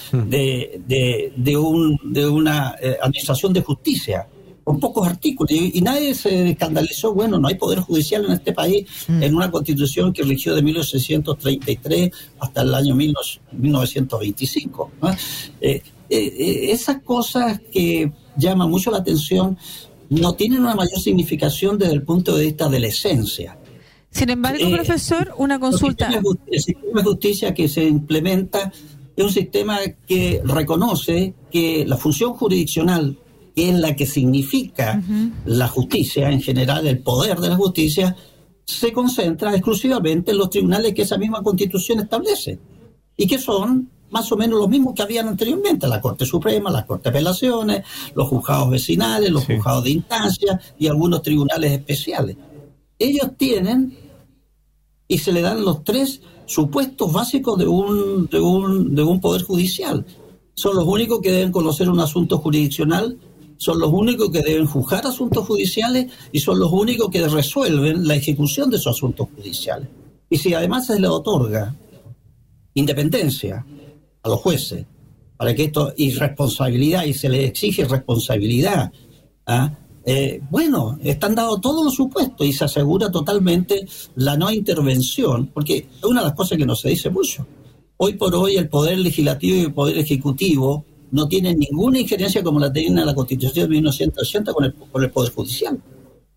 de, 0.87 1.33
de 1.35 1.57
un, 1.57 1.99
de 2.03 2.27
una 2.27 2.75
eh, 2.81 2.97
administración 3.01 3.51
de 3.53 3.61
justicia. 3.61 4.27
con 4.63 4.79
pocos 4.79 5.07
artículos 5.07 5.51
y, 5.51 5.81
nadie 5.81 6.13
se 6.13 6.51
escandalizó, 6.51 7.13
bueno, 7.13 7.39
no 7.39 7.47
hay 7.47 7.55
poder 7.55 7.79
judicial 7.79 8.25
en 8.25 8.33
este 8.33 8.53
país 8.53 8.85
mm. 9.07 9.23
en 9.23 9.35
una 9.35 9.49
constitución 9.49 10.13
que 10.13 10.21
rigió 10.23 10.55
de 10.55 10.61
1833 10.61 12.11
hasta 12.39 12.61
el 12.61 12.73
año 12.73 12.95
1925. 12.95 14.91
Eh, 15.59 15.81
eh, 16.09 16.71
esas 16.71 17.01
cosas 17.01 17.59
que 17.71 18.11
llaman 18.37 18.69
mucho 18.69 18.91
la 18.91 18.97
atención 18.97 19.57
no 20.11 20.33
tienen 20.33 20.59
una 20.59 20.75
mayor 20.75 20.99
significación 20.99 21.77
desde 21.77 21.93
el 21.93 22.03
punto 22.03 22.35
de 22.35 22.45
vista 22.45 22.67
de 22.67 22.79
la 22.81 22.87
esencia. 22.87 23.57
Sin 24.09 24.29
embargo, 24.29 24.59
eh, 24.61 24.73
profesor, 24.73 25.33
una 25.37 25.57
consulta. 25.57 26.11
El 26.47 26.61
sistema 26.61 27.01
de 27.01 27.03
justicia 27.03 27.53
que 27.53 27.69
se 27.69 27.85
implementa 27.85 28.73
es 29.15 29.23
un 29.23 29.31
sistema 29.31 29.79
que 30.05 30.41
reconoce 30.43 31.33
que 31.49 31.85
la 31.87 31.95
función 31.95 32.33
jurisdiccional 32.33 33.17
que 33.55 33.69
es 33.69 33.75
la 33.75 33.95
que 33.95 34.05
significa 34.05 35.01
la 35.45 35.67
justicia 35.67 36.29
en 36.29 36.41
general, 36.41 36.87
el 36.87 36.99
poder 36.99 37.39
de 37.39 37.49
la 37.49 37.55
justicia, 37.55 38.15
se 38.65 38.93
concentra 38.93 39.53
exclusivamente 39.53 40.31
en 40.31 40.37
los 40.37 40.49
tribunales 40.49 40.93
que 40.93 41.01
esa 41.01 41.17
misma 41.17 41.41
constitución 41.41 41.99
establece 41.99 42.59
y 43.17 43.27
que 43.27 43.37
son 43.37 43.89
más 44.11 44.31
o 44.31 44.37
menos 44.37 44.59
los 44.59 44.69
mismos 44.69 44.93
que 44.93 45.01
habían 45.01 45.27
anteriormente, 45.27 45.87
la 45.87 45.99
Corte 45.99 46.25
Suprema, 46.25 46.69
la 46.69 46.85
Corte 46.85 47.03
de 47.03 47.17
Apelaciones, 47.17 47.83
los 48.13 48.27
juzgados 48.27 48.69
vecinales, 48.69 49.31
los 49.31 49.45
juzgados 49.45 49.83
de 49.83 49.91
instancia 49.91 50.59
y 50.77 50.87
algunos 50.87 51.21
tribunales 51.21 51.71
especiales. 51.71 52.37
Ellos 52.99 53.31
tienen 53.37 53.97
y 55.07 55.17
se 55.17 55.31
le 55.31 55.41
dan 55.41 55.63
los 55.63 55.83
tres 55.83 56.21
supuestos 56.45 57.11
básicos 57.11 57.57
de 57.57 57.67
un, 57.67 58.27
de 58.27 58.39
un, 58.39 58.93
de 58.93 59.03
un 59.03 59.19
poder 59.19 59.43
judicial. 59.43 60.05
Son 60.53 60.75
los 60.75 60.85
únicos 60.85 61.19
que 61.21 61.31
deben 61.31 61.51
conocer 61.51 61.89
un 61.89 61.99
asunto 61.99 62.37
jurisdiccional, 62.37 63.17
son 63.57 63.79
los 63.79 63.91
únicos 63.93 64.29
que 64.29 64.41
deben 64.41 64.65
juzgar 64.65 65.05
asuntos 65.05 65.45
judiciales 65.45 66.11
y 66.31 66.39
son 66.39 66.59
los 66.59 66.71
únicos 66.71 67.09
que 67.09 67.27
resuelven 67.27 68.07
la 68.07 68.15
ejecución 68.15 68.69
de 68.69 68.77
esos 68.77 68.95
asuntos 68.95 69.27
judiciales. 69.35 69.87
Y 70.29 70.37
si 70.37 70.53
además 70.53 70.87
se 70.87 70.99
le 70.99 71.07
otorga 71.07 71.75
independencia 72.73 73.65
a 74.23 74.29
los 74.29 74.39
jueces, 74.39 74.85
para 75.37 75.55
que 75.55 75.65
esto, 75.65 75.93
y 75.97 76.11
responsabilidad, 76.11 77.05
y 77.05 77.13
se 77.13 77.29
les 77.29 77.49
exige 77.49 77.85
responsabilidad, 77.85 78.91
¿ah? 79.47 79.73
eh, 80.05 80.41
bueno, 80.49 80.97
están 81.03 81.35
dados 81.35 81.61
todos 81.61 81.85
los 81.85 81.95
supuestos 81.95 82.45
y 82.45 82.53
se 82.53 82.65
asegura 82.65 83.11
totalmente 83.11 83.87
la 84.15 84.37
no 84.37 84.51
intervención, 84.51 85.47
porque 85.53 85.87
es 85.97 86.03
una 86.03 86.21
de 86.21 86.27
las 86.27 86.35
cosas 86.35 86.57
que 86.57 86.65
no 86.65 86.75
se 86.75 86.89
dice 86.89 87.09
mucho. 87.09 87.45
Hoy 87.97 88.13
por 88.13 88.33
hoy 88.35 88.57
el 88.57 88.67
poder 88.67 88.97
legislativo 88.97 89.57
y 89.57 89.61
el 89.61 89.73
poder 89.73 89.97
ejecutivo 89.97 90.85
no 91.11 91.27
tienen 91.27 91.59
ninguna 91.59 91.99
injerencia 91.99 92.41
como 92.41 92.59
la 92.59 92.71
tiene 92.71 93.05
la 93.05 93.13
Constitución 93.13 93.65
de 93.65 93.75
1980 93.75 94.53
con 94.53 94.65
el, 94.65 94.73
con 94.73 95.03
el 95.03 95.11
Poder 95.11 95.33
Judicial. 95.33 95.79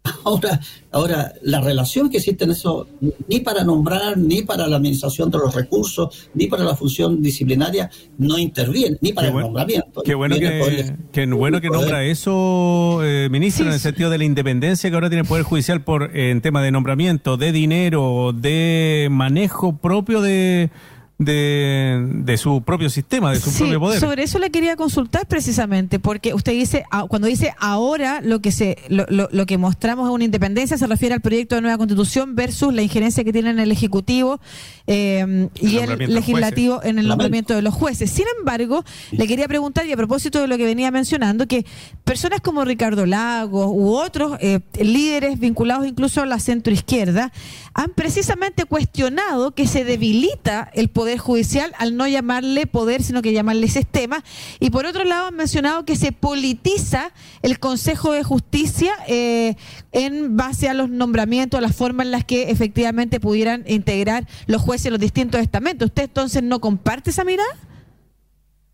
Ahora, 0.25 0.61
ahora, 0.91 1.33
la 1.43 1.61
relación 1.61 2.11
que 2.11 2.19
existe 2.19 2.45
en 2.45 2.51
eso, 2.51 2.87
ni 3.29 3.41
para 3.41 3.65
nombrar, 3.65 4.19
ni 4.19 4.43
para 4.43 4.67
la 4.67 4.77
administración 4.77 5.31
de 5.31 5.39
los 5.39 5.55
recursos, 5.55 6.29
ni 6.35 6.47
para 6.47 6.63
la 6.65 6.77
función 6.77 7.23
disciplinaria, 7.23 7.91
no 8.19 8.39
interviene, 8.39 8.99
ni 9.01 9.13
para 9.13 9.29
el 9.29 9.35
nombramiento. 9.35 10.03
Qué 10.03 10.15
bueno 10.15 10.37
que, 10.37 11.27
bueno 11.27 11.61
que 11.61 11.71
nombra 11.71 12.05
eso, 12.05 13.01
eh, 13.03 13.29
ministro, 13.31 13.67
en 13.67 13.73
el 13.73 13.81
sentido 13.81 14.11
de 14.11 14.19
la 14.19 14.25
independencia 14.25 14.91
que 14.91 14.95
ahora 14.95 15.09
tiene 15.09 15.23
el 15.23 15.29
Poder 15.29 15.45
Judicial 15.45 15.83
por 15.83 16.15
en 16.17 16.43
tema 16.43 16.63
de 16.63 16.71
nombramiento, 16.71 17.37
de 17.37 17.53
dinero, 17.53 18.33
de 18.35 19.09
manejo 19.11 19.77
propio 19.77 20.21
de 20.21 20.71
de, 21.19 22.05
de, 22.09 22.37
su 22.37 22.63
propio 22.63 22.91
sistema, 22.91 23.31
de 23.31 23.39
su 23.39 23.53
propio 23.53 23.79
poder. 23.79 24.01
Sobre 24.01 24.25
eso 24.25 24.41
le 24.41 24.51
quería 24.51 24.75
consultar 24.75 25.27
precisamente, 25.29 26.01
porque 26.01 26.35
usted 26.35 26.53
dice, 26.53 26.85
ah, 26.91 27.05
cuando 27.09 27.29
dice 27.29 27.55
ahora 27.59 28.21
lo 28.21 28.41
que 28.41 28.51
se 28.51 28.79
lo, 28.89 29.07
lo, 29.09 29.47
que 29.47 29.57
mostramos 29.57 30.09
es 30.09 30.15
una 30.15 30.25
independencia, 30.25 30.77
se 30.77 30.87
refiere 30.89 31.15
al 31.15 31.21
proyecto 31.21 31.55
de 31.55 31.61
nueva 31.61 31.79
constitución 31.79 32.35
versus 32.35 32.75
la 32.75 32.83
injerencia 32.83 33.23
que 33.23 33.33
tiene 33.33 33.51
en 33.51 33.61
el 33.61 33.71
Ejecutivo 33.71 34.41
eh, 34.89 35.49
y 35.61 35.79
el 35.79 36.13
legislativo 36.13 36.81
en 36.83 36.99
el 36.99 37.07
nombramiento 37.07 37.55
de 37.55 37.63
los 37.63 37.75
jueces. 37.75 38.11
Sin 38.11 38.27
embargo, 38.39 38.85
le 39.13 39.29
quería 39.29 39.47
preguntar, 39.47 39.87
y 39.87 39.93
a 39.93 39.97
propósito 39.97 40.41
de 40.41 40.49
lo 40.49 40.57
que 40.57 40.65
venía 40.65 40.91
mencionando, 40.91 41.47
que 41.47 41.65
personas 42.03 42.41
como 42.41 42.65
Ricardo 42.65 43.07
Lagos 43.07 43.69
u 43.71 43.95
otros 43.95 44.37
eh, 44.41 44.61
líderes 44.81 45.39
vinculados 45.39 45.87
incluso 45.87 46.23
a 46.23 46.27
la 46.27 46.41
centroizquierda 46.41 47.33
han 47.73 47.91
precisamente 47.91 48.65
cuestionado 48.65 49.53
que 49.53 49.67
se 49.67 49.85
debilita 49.85 50.71
el 50.75 50.89
poder 50.89 51.04
Poder 51.05 51.19
Judicial 51.19 51.75
al 51.77 51.99
no 51.99 52.09
llamarle 52.09 52.67
poder, 52.67 53.03
sino 53.03 53.21
que 53.21 53.35
llamarle 53.35 53.69
sistema. 53.69 54.25
Y 54.59 54.71
por 54.71 54.87
otro 54.87 55.05
lado, 55.05 55.27
han 55.27 55.37
mencionado 55.37 55.85
que 55.85 55.97
se 55.97 56.13
politiza 56.13 57.13
el 57.43 57.59
Consejo 57.59 58.13
de 58.13 58.25
Justicia 58.25 58.95
eh, 59.07 59.57
en 59.93 60.39
base 60.39 60.71
a 60.71 60.73
los 60.73 60.89
nombramientos, 60.89 61.59
a 61.59 61.61
la 61.61 61.75
forma 61.75 62.05
en 62.05 62.11
las 62.11 62.25
que 62.25 62.51
efectivamente 62.51 63.21
pudieran 63.21 63.65
integrar 63.67 64.27
los 64.47 64.63
jueces 64.63 64.91
los 64.91 64.99
distintos 64.99 65.43
estamentos. 65.43 65.89
¿Usted 65.89 66.05
entonces 66.05 66.43
no 66.43 66.59
comparte 66.63 67.11
esa 67.11 67.23
mirada? 67.23 67.55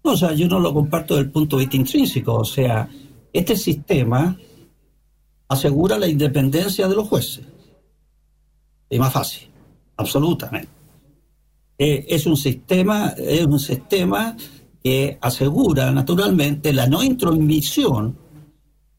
No, 0.05 0.13
o 0.13 0.17
sea, 0.17 0.33
yo 0.33 0.47
no 0.47 0.61
lo 0.61 0.73
comparto 0.73 1.17
del 1.17 1.33
punto 1.33 1.57
de 1.57 1.65
vista 1.65 1.79
intrínseco. 1.79 2.35
O 2.35 2.45
sea, 2.45 2.89
este 3.33 3.57
sistema 3.57 4.39
asegura 5.49 5.99
la 5.99 6.07
independencia 6.07 6.87
de 6.87 6.95
los 6.95 7.09
jueces. 7.09 7.45
Es 8.89 9.01
más 9.01 9.13
fácil, 9.13 9.49
absolutamente. 9.97 10.80
Eh, 11.83 12.05
es 12.15 12.27
un 12.27 12.37
sistema, 12.37 13.15
es 13.17 13.47
un 13.47 13.59
sistema 13.59 14.37
que 14.85 15.17
asegura 15.23 15.91
naturalmente 15.91 16.75
la 16.75 16.87
no 16.87 17.03
intromisión 17.03 18.19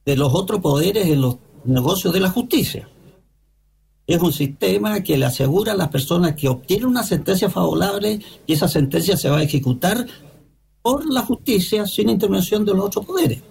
de 0.03 0.15
los 0.17 0.33
otros 0.33 0.61
poderes 0.61 1.05
en 1.05 1.21
los 1.21 1.37
negocios 1.63 2.11
de 2.11 2.19
la 2.19 2.31
justicia. 2.31 2.89
Es 4.07 4.19
un 4.19 4.33
sistema 4.33 5.03
que 5.03 5.15
le 5.15 5.25
asegura 5.25 5.73
a 5.73 5.75
las 5.75 5.89
personas 5.89 6.33
que 6.33 6.49
obtienen 6.49 6.87
una 6.87 7.03
sentencia 7.03 7.51
favorable 7.51 8.19
y 8.47 8.53
esa 8.53 8.67
sentencia 8.67 9.15
se 9.15 9.29
va 9.29 9.37
a 9.37 9.43
ejecutar 9.43 10.07
por 10.81 11.05
la 11.05 11.21
justicia 11.21 11.85
sin 11.85 12.09
intervención 12.09 12.65
de 12.65 12.73
los 12.73 12.85
otros 12.85 13.05
poderes. 13.05 13.43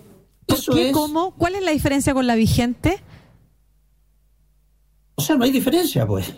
Eso 0.49 0.73
es... 0.73 0.93
¿Cómo? 0.93 1.37
¿Cuál 1.39 1.55
es 1.55 1.63
la 1.63 1.71
diferencia 1.71 2.13
con 2.15 2.27
la 2.27 2.35
vigente? 2.35 3.01
O 5.15 5.23
sea, 5.23 5.37
no 5.37 5.45
hay 5.45 5.53
diferencia, 5.53 6.05
pues. 6.05 6.35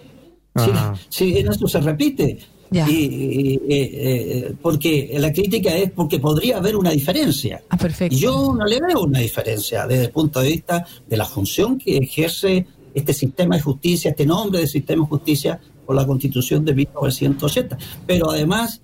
Si, 1.08 1.38
en 1.38 1.48
esto 1.48 1.66
se 1.66 1.80
repite, 1.80 2.38
y, 2.72 3.60
eh, 3.68 4.54
porque 4.60 5.14
la 5.18 5.32
crítica 5.32 5.74
es 5.76 5.90
porque 5.90 6.18
podría 6.18 6.58
haber 6.58 6.76
una 6.76 6.90
diferencia. 6.90 7.62
Ah, 7.68 7.76
perfecto. 7.76 8.16
Yo 8.16 8.54
no 8.56 8.64
le 8.64 8.80
veo 8.80 9.02
una 9.02 9.20
diferencia 9.20 9.86
desde 9.86 10.04
el 10.04 10.10
punto 10.10 10.40
de 10.40 10.48
vista 10.48 10.86
de 11.08 11.16
la 11.16 11.24
función 11.24 11.78
que 11.78 11.98
ejerce 11.98 12.66
este 12.94 13.12
sistema 13.12 13.56
de 13.56 13.62
justicia, 13.62 14.10
este 14.10 14.26
nombre 14.26 14.60
de 14.60 14.66
sistema 14.66 15.02
de 15.02 15.08
justicia 15.08 15.60
por 15.86 15.96
la 15.96 16.06
constitución 16.06 16.64
de 16.64 16.74
1980. 16.74 17.78
Pero 18.06 18.30
además, 18.30 18.80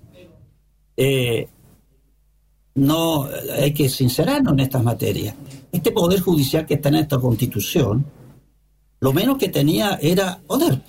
eh, 0.96 1.48
no 2.74 3.28
hay 3.60 3.72
que 3.72 3.88
sincerarnos 3.88 4.52
en 4.52 4.60
estas 4.60 4.82
materias. 4.82 5.34
Este 5.70 5.92
poder 5.92 6.20
judicial 6.20 6.64
que 6.66 6.74
está 6.74 6.88
en 6.88 6.96
esta 6.96 7.18
constitución, 7.18 8.04
lo 9.00 9.12
menos 9.12 9.38
que 9.38 9.48
tenía 9.48 9.98
era 10.00 10.40
poder 10.46 10.80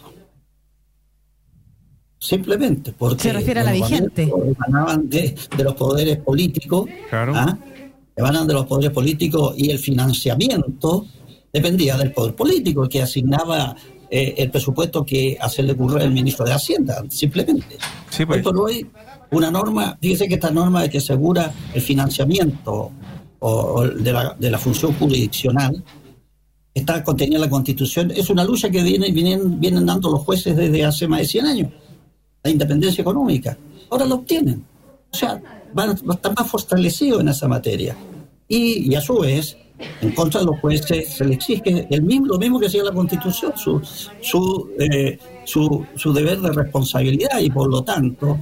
simplemente 2.30 2.94
porque 2.96 3.24
se 3.24 3.34
refiere 3.34 3.62
a 3.62 3.64
la 3.64 3.72
vigente 3.72 4.32
emanaban 4.32 5.10
de, 5.10 5.36
los 5.64 5.74
poderes 5.74 6.18
políticos 6.18 6.88
claro. 7.10 7.34
¿ah? 7.36 7.58
emanan 8.16 8.46
de 8.46 8.54
los 8.54 8.68
poderes 8.68 8.92
políticos 8.92 9.56
y 9.58 9.72
el 9.72 9.80
financiamiento 9.80 11.08
dependía 11.52 11.98
del 11.98 12.12
poder 12.12 12.36
político 12.36 12.84
el 12.84 12.90
que 12.90 13.02
asignaba 13.02 13.76
eh, 14.12 14.36
el 14.38 14.52
presupuesto 14.52 15.04
que 15.04 15.40
hacerle 15.42 15.72
ocurrir 15.72 16.04
el 16.04 16.12
ministro 16.12 16.46
de 16.46 16.54
Hacienda 16.54 17.04
simplemente 17.10 17.78
sí, 18.12 18.28
pues. 18.28 18.38
hoy 18.38 18.44
por 18.44 18.58
hoy 18.60 18.88
una 19.32 19.50
norma 19.50 19.98
fíjese 20.00 20.28
que 20.28 20.36
esta 20.36 20.52
norma 20.52 20.84
de 20.84 20.90
que 20.92 21.00
asegura 21.00 21.52
el 21.74 21.82
financiamiento 21.82 22.92
o, 23.40 23.88
de, 23.88 24.14
la, 24.14 24.36
de 24.38 24.52
la 24.52 24.60
función 24.60 24.94
jurisdiccional 24.94 25.84
está 26.76 27.04
contenida 27.04 27.38
en 27.38 27.42
la 27.42 27.50
Constitución, 27.50 28.12
es 28.12 28.30
una 28.30 28.44
lucha 28.44 28.70
que 28.70 28.84
viene, 28.84 29.12
vienen, 29.12 29.60
vienen 29.60 29.86
dando 29.86 30.12
los 30.12 30.22
jueces 30.22 30.56
desde 30.56 30.86
hace 30.86 31.08
más 31.08 31.22
de 31.22 31.26
100 31.26 31.46
años 31.46 31.72
la 32.44 32.50
independencia 32.50 33.02
económica. 33.02 33.58
Ahora 33.90 34.06
lo 34.06 34.16
obtienen. 34.16 34.64
O 35.12 35.16
sea, 35.16 35.42
van, 35.74 35.92
están 35.92 36.34
más 36.38 36.50
fortalecidos 36.50 37.22
en 37.22 37.30
esa 37.30 37.48
materia. 37.48 37.96
Y, 38.48 38.96
a 38.96 39.02
su 39.02 39.20
vez, 39.20 39.58
en 40.02 40.12
contra 40.12 40.40
de 40.40 40.48
los 40.48 40.60
jueces 40.60 41.10
se 41.10 41.26
les 41.26 41.38
exige 41.38 41.88
el 41.90 42.02
mismo, 42.02 42.28
lo 42.28 42.40
mismo 42.40 42.60
que 42.60 42.68
hacía 42.68 42.84
la 42.84 42.92
Constitución, 42.92 43.54
su, 43.56 43.82
su, 44.22 44.72
eh, 44.80 45.20
su, 45.44 45.86
su 45.96 46.14
deber 46.14 46.42
de 46.42 46.52
responsabilidad 46.52 47.40
y 47.40 47.50
por 47.50 47.70
lo 47.70 47.84
tanto 47.84 48.40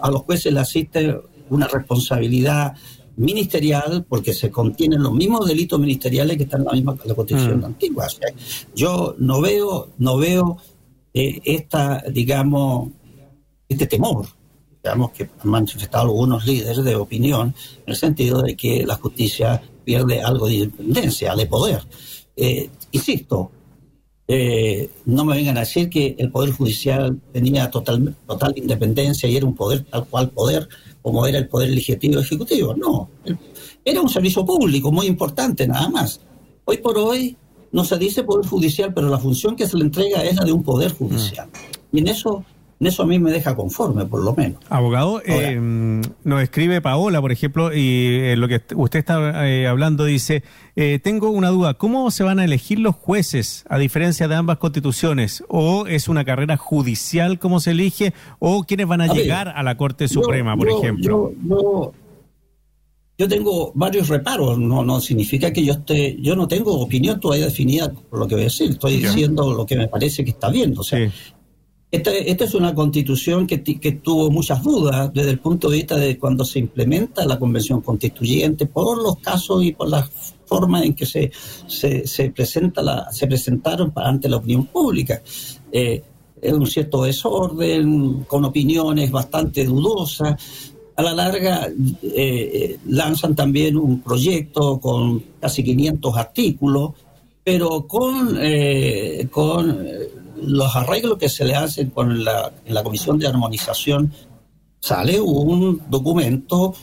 a 0.00 0.10
los 0.10 0.22
jueces 0.22 0.52
les 0.52 0.62
asiste 0.62 1.20
una 1.50 1.66
responsabilidad 1.66 2.74
ministerial 3.16 4.06
porque 4.08 4.32
se 4.32 4.50
contienen 4.50 5.02
los 5.02 5.12
mismos 5.12 5.46
delitos 5.46 5.78
ministeriales 5.80 6.36
que 6.36 6.44
están 6.44 6.60
en 6.60 6.66
la 6.66 6.72
misma 6.72 6.96
la 7.04 7.14
Constitución 7.14 7.60
mm. 7.60 7.64
antigua. 7.64 8.06
yo 8.74 9.16
no 9.18 9.40
veo, 9.40 9.88
no 9.98 10.16
veo 10.18 10.58
eh, 11.12 11.40
esta, 11.44 12.04
digamos, 12.12 12.90
este 13.68 13.86
temor, 13.86 14.26
digamos, 14.82 15.10
que 15.12 15.28
han 15.40 15.50
manifestado 15.50 16.04
algunos 16.04 16.46
líderes 16.46 16.82
de 16.84 16.96
opinión, 16.96 17.54
en 17.78 17.92
el 17.92 17.96
sentido 17.96 18.42
de 18.42 18.56
que 18.56 18.84
la 18.86 18.94
justicia 18.96 19.62
pierde 19.84 20.20
algo 20.22 20.46
de 20.46 20.54
independencia, 20.54 21.34
de 21.34 21.46
poder. 21.46 21.82
Eh, 22.36 22.70
insisto, 22.92 23.50
eh, 24.30 24.90
no 25.06 25.24
me 25.24 25.36
vengan 25.36 25.56
a 25.56 25.60
decir 25.60 25.88
que 25.88 26.14
el 26.18 26.30
Poder 26.30 26.52
Judicial 26.52 27.18
tenía 27.32 27.70
total, 27.70 28.14
total 28.26 28.52
independencia 28.56 29.26
y 29.26 29.36
era 29.36 29.46
un 29.46 29.54
poder 29.54 29.84
tal 29.84 30.06
cual 30.06 30.28
poder 30.28 30.68
como 31.00 31.26
era 31.26 31.38
el 31.38 31.48
Poder 31.48 31.70
Legislativo 31.70 32.20
Ejecutivo. 32.20 32.74
No, 32.74 33.08
era 33.82 34.02
un 34.02 34.10
servicio 34.10 34.44
público 34.44 34.92
muy 34.92 35.06
importante 35.06 35.66
nada 35.66 35.88
más. 35.88 36.20
Hoy 36.66 36.76
por 36.76 36.98
hoy 36.98 37.36
no 37.72 37.84
se 37.84 37.96
dice 37.96 38.22
Poder 38.22 38.46
Judicial, 38.46 38.92
pero 38.92 39.08
la 39.08 39.18
función 39.18 39.56
que 39.56 39.66
se 39.66 39.78
le 39.78 39.84
entrega 39.84 40.22
es 40.22 40.36
la 40.36 40.44
de 40.44 40.52
un 40.52 40.62
Poder 40.62 40.92
Judicial. 40.92 41.48
Mm. 41.48 41.96
Y 41.96 42.00
en 42.00 42.08
eso 42.08 42.44
eso 42.86 43.02
a 43.02 43.06
mí 43.06 43.18
me 43.18 43.32
deja 43.32 43.56
conforme, 43.56 44.04
por 44.06 44.22
lo 44.22 44.34
menos. 44.34 44.60
Abogado, 44.68 45.20
eh, 45.26 45.58
nos 45.60 46.42
escribe 46.42 46.80
Paola, 46.80 47.20
por 47.20 47.32
ejemplo, 47.32 47.74
y 47.74 48.36
lo 48.36 48.46
que 48.46 48.62
usted 48.76 49.00
está 49.00 49.48
eh, 49.48 49.66
hablando 49.66 50.04
dice, 50.04 50.44
eh, 50.76 51.00
tengo 51.02 51.30
una 51.30 51.48
duda, 51.48 51.74
¿cómo 51.74 52.10
se 52.12 52.22
van 52.22 52.38
a 52.38 52.44
elegir 52.44 52.78
los 52.78 52.94
jueces 52.94 53.64
a 53.68 53.78
diferencia 53.78 54.28
de 54.28 54.36
ambas 54.36 54.58
constituciones? 54.58 55.42
¿O 55.48 55.86
es 55.88 56.08
una 56.08 56.24
carrera 56.24 56.56
judicial 56.56 57.40
como 57.40 57.58
se 57.58 57.72
elige? 57.72 58.14
¿O 58.38 58.62
quiénes 58.62 58.86
van 58.86 59.00
a, 59.00 59.08
llegar 59.08 59.48
a 59.48 59.62
la 59.64 59.76
Corte 59.76 60.06
Suprema, 60.06 60.56
por 60.56 60.68
ejemplo? 60.68 61.32
Yo, 61.42 61.92
yo 63.18 63.26
tengo 63.26 63.72
varios 63.74 64.08
reparos, 64.08 64.56
no, 64.56 64.84
no 64.84 65.00
significa 65.00 65.52
que 65.52 65.64
yo 65.64 65.72
esté, 65.72 66.16
yo 66.20 66.36
no 66.36 66.46
tengo 66.46 66.78
opinión 66.78 67.18
todavía 67.18 67.46
definida 67.46 67.92
por 67.92 68.20
lo 68.20 68.28
que 68.28 68.36
voy 68.36 68.42
a 68.42 68.44
decir, 68.44 68.70
estoy 68.70 68.98
diciendo 68.98 69.52
lo 69.52 69.66
que 69.66 69.74
me 69.74 69.88
parece 69.88 70.22
que 70.22 70.30
está 70.30 70.48
bien, 70.48 70.78
o 70.78 70.84
sea, 70.84 71.10
esta, 71.90 72.10
es 72.12 72.54
una 72.54 72.74
constitución 72.74 73.46
que, 73.46 73.62
que, 73.62 73.92
tuvo 73.92 74.30
muchas 74.30 74.62
dudas 74.62 75.10
desde 75.12 75.30
el 75.30 75.38
punto 75.38 75.70
de 75.70 75.76
vista 75.78 75.96
de 75.96 76.18
cuando 76.18 76.44
se 76.44 76.58
implementa 76.58 77.24
la 77.24 77.38
convención 77.38 77.80
constituyente, 77.80 78.66
por 78.66 79.02
los 79.02 79.18
casos 79.18 79.64
y 79.64 79.72
por 79.72 79.88
la 79.88 80.08
forma 80.44 80.82
en 80.84 80.94
que 80.94 81.06
se, 81.06 81.30
se, 81.66 82.06
se 82.06 82.30
presenta 82.30 82.82
la, 82.82 83.10
se 83.12 83.26
presentaron 83.26 83.92
ante 83.96 84.28
la 84.28 84.36
opinión 84.36 84.66
pública. 84.66 85.22
Eh, 85.72 86.02
un 86.42 86.66
cierto 86.66 87.02
desorden, 87.02 88.24
con 88.24 88.44
opiniones 88.44 89.10
bastante 89.10 89.64
dudosas 89.64 90.36
a 90.98 91.02
la 91.02 91.14
larga 91.14 91.68
eh, 92.02 92.76
lanzan 92.86 93.36
también 93.36 93.76
un 93.76 94.00
proyecto 94.00 94.80
con 94.80 95.22
casi 95.40 95.62
500 95.62 96.16
artículos, 96.16 96.90
pero 97.44 97.86
con, 97.86 98.36
eh, 98.40 99.28
con 99.30 99.78
eh, 99.86 100.08
los 100.42 100.74
arreglos 100.76 101.18
que 101.18 101.28
se 101.28 101.44
le 101.44 101.54
hacen 101.54 101.90
con 101.90 102.24
la, 102.24 102.52
en 102.64 102.74
la 102.74 102.82
Comisión 102.82 103.18
de 103.18 103.26
Armonización, 103.26 104.12
sale 104.80 105.20
un 105.20 105.82
documento 105.88 106.74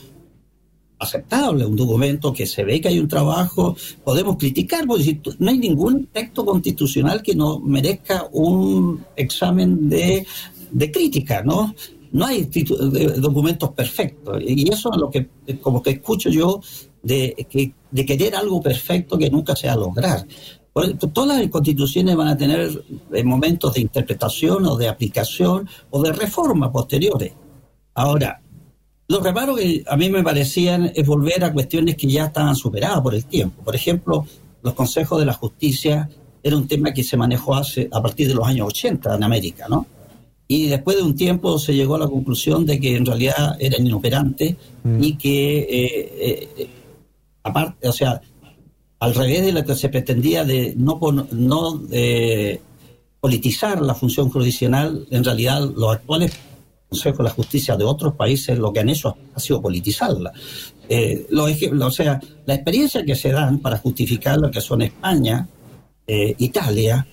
aceptable, 0.98 1.66
un 1.66 1.76
documento 1.76 2.32
que 2.34 2.46
se 2.46 2.64
ve 2.64 2.80
que 2.80 2.88
hay 2.88 3.00
un 3.00 3.08
trabajo, 3.08 3.76
podemos 4.04 4.38
criticar, 4.38 4.86
porque 4.88 5.20
no 5.40 5.52
hay 5.52 5.58
ningún 5.58 6.08
texto 6.08 6.46
constitucional 6.46 7.22
que 7.22 7.36
no 7.36 7.60
merezca 7.60 8.28
un 8.32 9.04
examen 9.16 9.90
de, 9.90 10.26
de 10.72 10.92
crítica, 10.92 11.44
¿no? 11.44 11.74
no 12.16 12.26
hay 12.26 12.50
documentos 13.18 13.72
perfectos. 13.72 14.42
Y 14.42 14.72
eso 14.72 14.90
es 14.94 14.98
lo 14.98 15.10
que, 15.12 15.28
como 15.62 15.84
que 15.84 15.92
escucho 15.92 16.30
yo, 16.30 16.62
de, 17.04 17.74
de 17.92 18.06
querer 18.06 18.36
algo 18.36 18.62
perfecto 18.62 19.18
que 19.18 19.30
nunca 19.30 19.54
se 19.54 19.68
va 19.68 19.76
lograr. 19.76 20.26
Todas 21.14 21.40
las 21.40 21.50
constituciones 21.50 22.16
van 22.16 22.28
a 22.28 22.38
tener 22.38 22.70
eh, 23.14 23.24
momentos 23.24 23.74
de 23.74 23.82
interpretación 23.82 24.66
o 24.66 24.76
de 24.76 24.90
aplicación 24.90 25.70
o 25.90 26.04
de 26.04 26.12
reforma 26.12 26.72
posteriores. 26.72 27.34
Ahora, 27.94 28.42
los 29.08 29.24
reparos 29.24 29.58
que 29.58 29.84
a 29.88 29.96
mí 29.96 30.10
me 30.10 30.22
parecían 30.22 30.92
es 30.94 31.08
volver 31.08 31.44
a 31.46 31.54
cuestiones 31.54 31.96
que 31.96 32.08
ya 32.08 32.26
estaban 32.26 32.56
superadas 32.56 33.00
por 33.02 33.16
el 33.16 33.26
tiempo. 33.26 33.64
Por 33.64 33.76
ejemplo, 33.76 34.26
los 34.62 34.74
consejos 34.74 35.20
de 35.20 35.26
la 35.26 35.34
justicia 35.34 36.10
era 36.44 36.58
un 36.58 36.68
tema 36.68 36.94
que 36.94 37.04
se 37.04 37.16
manejó 37.16 37.56
hace, 37.56 37.88
a 37.92 38.02
partir 38.02 38.28
de 38.28 38.36
los 38.36 38.46
años 38.46 38.68
80 38.68 39.16
en 39.16 39.24
América, 39.24 39.68
¿no? 39.70 39.88
y 40.48 40.68
después 40.68 40.98
de 40.98 41.04
un 41.04 41.16
tiempo 41.16 41.58
se 41.58 41.74
llegó 41.74 41.96
a 41.96 42.00
la 42.00 42.08
conclusión 42.08 42.66
de 42.66 42.80
que 42.80 42.96
en 42.96 43.06
realidad 43.06 43.56
eran 43.60 43.86
inoperantes 43.86 44.56
mm. 44.84 45.04
y 45.04 45.18
que, 45.18 45.58
eh, 45.60 46.50
eh, 46.58 46.70
aparte, 47.44 47.88
o 47.88 47.92
sea, 47.92 48.22
al 49.00 49.14
revés 49.14 49.46
de 49.46 49.52
lo 49.52 49.64
que 49.66 49.76
se 49.76 49.90
pretendía 49.90 50.44
de 50.44 50.74
no, 50.78 51.00
no 51.32 51.82
politizar 53.20 53.82
la 53.82 53.96
función 53.96 54.30
jurisdiccional, 54.30 55.08
en 55.10 55.24
realidad 55.24 55.62
los 55.76 55.96
actuales 55.96 56.32
consejos 56.90 57.18
de 57.18 57.24
la 57.24 57.30
justicia 57.32 57.76
de 57.76 57.84
otros 57.84 58.14
países 58.14 58.58
lo 58.58 58.72
que 58.72 58.80
han 58.80 58.90
hecho 58.90 59.18
ha 59.34 59.40
sido 59.40 59.62
politizarla. 59.62 60.32
Eh, 60.88 61.28
o 61.32 61.92
sea, 61.92 62.20
la 62.46 62.54
experiencia 62.54 63.04
que 63.04 63.16
se 63.16 63.32
dan 63.32 63.60
para 63.60 63.78
justificar 63.78 64.38
lo 64.38 64.52
que 64.52 64.62
son 64.62 64.84
España, 64.84 65.48
Italia, 66.08 67.06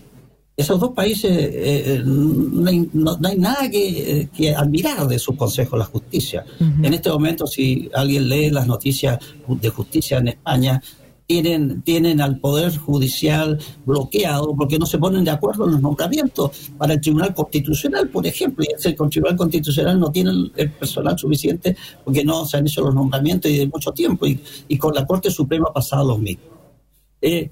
esos 0.54 0.78
dos 0.78 0.92
países 0.92 1.30
eh, 1.30 1.50
eh, 1.54 2.02
no, 2.04 2.68
hay, 2.68 3.38
nada 3.38 3.70
que, 3.70 4.54
admirar 4.54 5.06
de 5.08 5.18
su 5.18 5.34
Consejo 5.34 5.76
de 5.76 5.80
la 5.80 5.86
Justicia. 5.86 6.44
En 6.60 6.92
este 6.92 7.10
momento, 7.10 7.46
si 7.46 7.90
alguien 7.94 8.28
lee 8.28 8.50
las 8.50 8.66
noticias 8.66 9.18
de 9.48 9.68
justicia 9.70 10.18
en 10.18 10.28
España, 10.28 10.82
tienen, 11.26 11.82
tienen 11.82 12.20
al 12.20 12.38
Poder 12.38 12.76
Judicial 12.76 13.58
bloqueado 13.84 14.54
porque 14.54 14.78
no 14.78 14.86
se 14.86 14.98
ponen 14.98 15.24
de 15.24 15.30
acuerdo 15.30 15.66
en 15.66 15.72
los 15.72 15.80
nombramientos 15.80 16.70
para 16.76 16.94
el 16.94 17.00
Tribunal 17.00 17.34
Constitucional, 17.34 18.08
por 18.08 18.26
ejemplo, 18.26 18.64
y 18.64 18.72
el 18.72 18.96
Tribunal 18.96 19.36
Constitucional 19.36 19.98
no 19.98 20.10
tiene 20.10 20.30
el 20.56 20.70
personal 20.72 21.18
suficiente 21.18 21.76
porque 22.04 22.24
no 22.24 22.44
se 22.44 22.56
han 22.56 22.66
hecho 22.66 22.82
los 22.82 22.94
nombramientos 22.94 23.50
y 23.50 23.58
de 23.58 23.66
mucho 23.66 23.92
tiempo, 23.92 24.26
y, 24.26 24.40
y 24.68 24.78
con 24.78 24.94
la 24.94 25.06
Corte 25.06 25.30
Suprema 25.30 25.68
ha 25.70 25.72
pasado 25.72 26.08
lo 26.08 26.18
mismo. 26.18 26.44
Eh, 27.20 27.50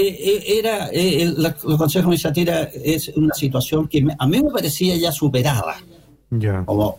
eh, 0.00 0.16
eh, 0.16 0.58
era 0.60 0.90
eh, 0.90 1.22
el, 1.22 1.42
la, 1.42 1.54
Consejo 1.54 2.10
de 2.10 2.70
es 2.84 3.08
una 3.16 3.34
situación 3.34 3.88
que 3.88 4.06
a 4.16 4.26
mí 4.28 4.40
me 4.40 4.50
parecía 4.50 4.96
ya 4.96 5.10
superada. 5.10 5.74
Como, 6.64 6.98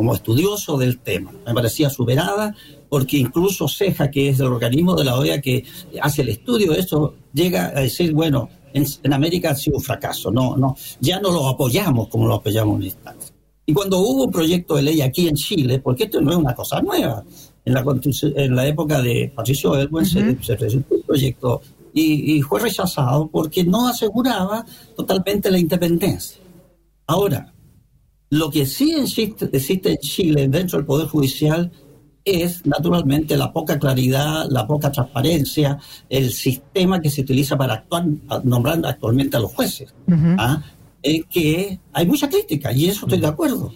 como 0.00 0.14
estudioso 0.14 0.78
del 0.78 0.98
tema. 1.00 1.30
Me 1.46 1.52
parecía 1.52 1.90
superada 1.90 2.54
porque 2.88 3.18
incluso 3.18 3.68
CEJA, 3.68 4.10
que 4.10 4.30
es 4.30 4.40
el 4.40 4.46
organismo 4.46 4.96
de 4.96 5.04
la 5.04 5.18
OEA 5.18 5.42
que 5.42 5.62
hace 6.00 6.22
el 6.22 6.30
estudio 6.30 6.72
de 6.72 6.80
esto, 6.80 7.16
llega 7.34 7.66
a 7.66 7.80
decir, 7.80 8.14
bueno, 8.14 8.48
en, 8.72 9.12
América 9.12 9.50
ha 9.50 9.54
sido 9.54 9.76
un 9.76 9.82
fracaso, 9.82 10.30
no, 10.30 10.56
no, 10.56 10.74
ya 11.00 11.20
no 11.20 11.30
lo 11.30 11.46
apoyamos 11.46 12.08
como 12.08 12.26
lo 12.26 12.36
apoyamos 12.36 12.80
en 12.80 12.86
Estados. 12.86 13.34
Y 13.66 13.74
cuando 13.74 13.98
hubo 13.98 14.24
un 14.24 14.30
proyecto 14.30 14.76
de 14.76 14.84
ley 14.84 15.02
aquí 15.02 15.28
en 15.28 15.34
Chile, 15.34 15.80
porque 15.80 16.04
esto 16.04 16.18
no 16.22 16.30
es 16.30 16.38
una 16.38 16.54
cosa 16.54 16.80
nueva, 16.80 17.22
en 17.62 17.74
la, 17.74 17.84
en 18.36 18.56
la 18.56 18.66
época 18.66 19.02
de 19.02 19.30
Patricio 19.36 19.76
Elwin 19.76 20.06
se, 20.06 20.42
se 20.42 20.56
presentó 20.56 20.94
un 20.94 21.02
proyecto 21.02 21.60
y, 21.92 22.40
fue 22.40 22.58
rechazado 22.58 23.28
porque 23.28 23.64
no 23.64 23.86
aseguraba 23.86 24.64
totalmente 24.96 25.50
la 25.50 25.58
independencia. 25.58 26.40
Ahora, 27.06 27.52
lo 28.30 28.50
que 28.50 28.64
sí 28.64 28.94
existe, 28.94 29.48
existe 29.52 29.90
en 29.90 29.98
Chile 29.98 30.48
dentro 30.48 30.78
del 30.78 30.86
Poder 30.86 31.08
Judicial 31.08 31.70
es 32.24 32.64
naturalmente 32.66 33.36
la 33.36 33.52
poca 33.52 33.78
claridad, 33.78 34.46
la 34.48 34.66
poca 34.66 34.92
transparencia, 34.92 35.78
el 36.08 36.30
sistema 36.30 37.00
que 37.00 37.10
se 37.10 37.22
utiliza 37.22 37.56
para 37.56 37.74
actuar, 37.74 38.04
nombrar 38.44 38.80
actualmente 38.84 39.36
a 39.36 39.40
los 39.40 39.52
jueces. 39.52 39.92
¿ah? 40.38 40.62
En 41.02 41.24
que 41.24 41.80
hay 41.92 42.06
mucha 42.06 42.28
crítica, 42.28 42.72
y 42.72 42.86
eso 42.86 43.06
estoy 43.06 43.20
de 43.20 43.26
acuerdo, 43.26 43.72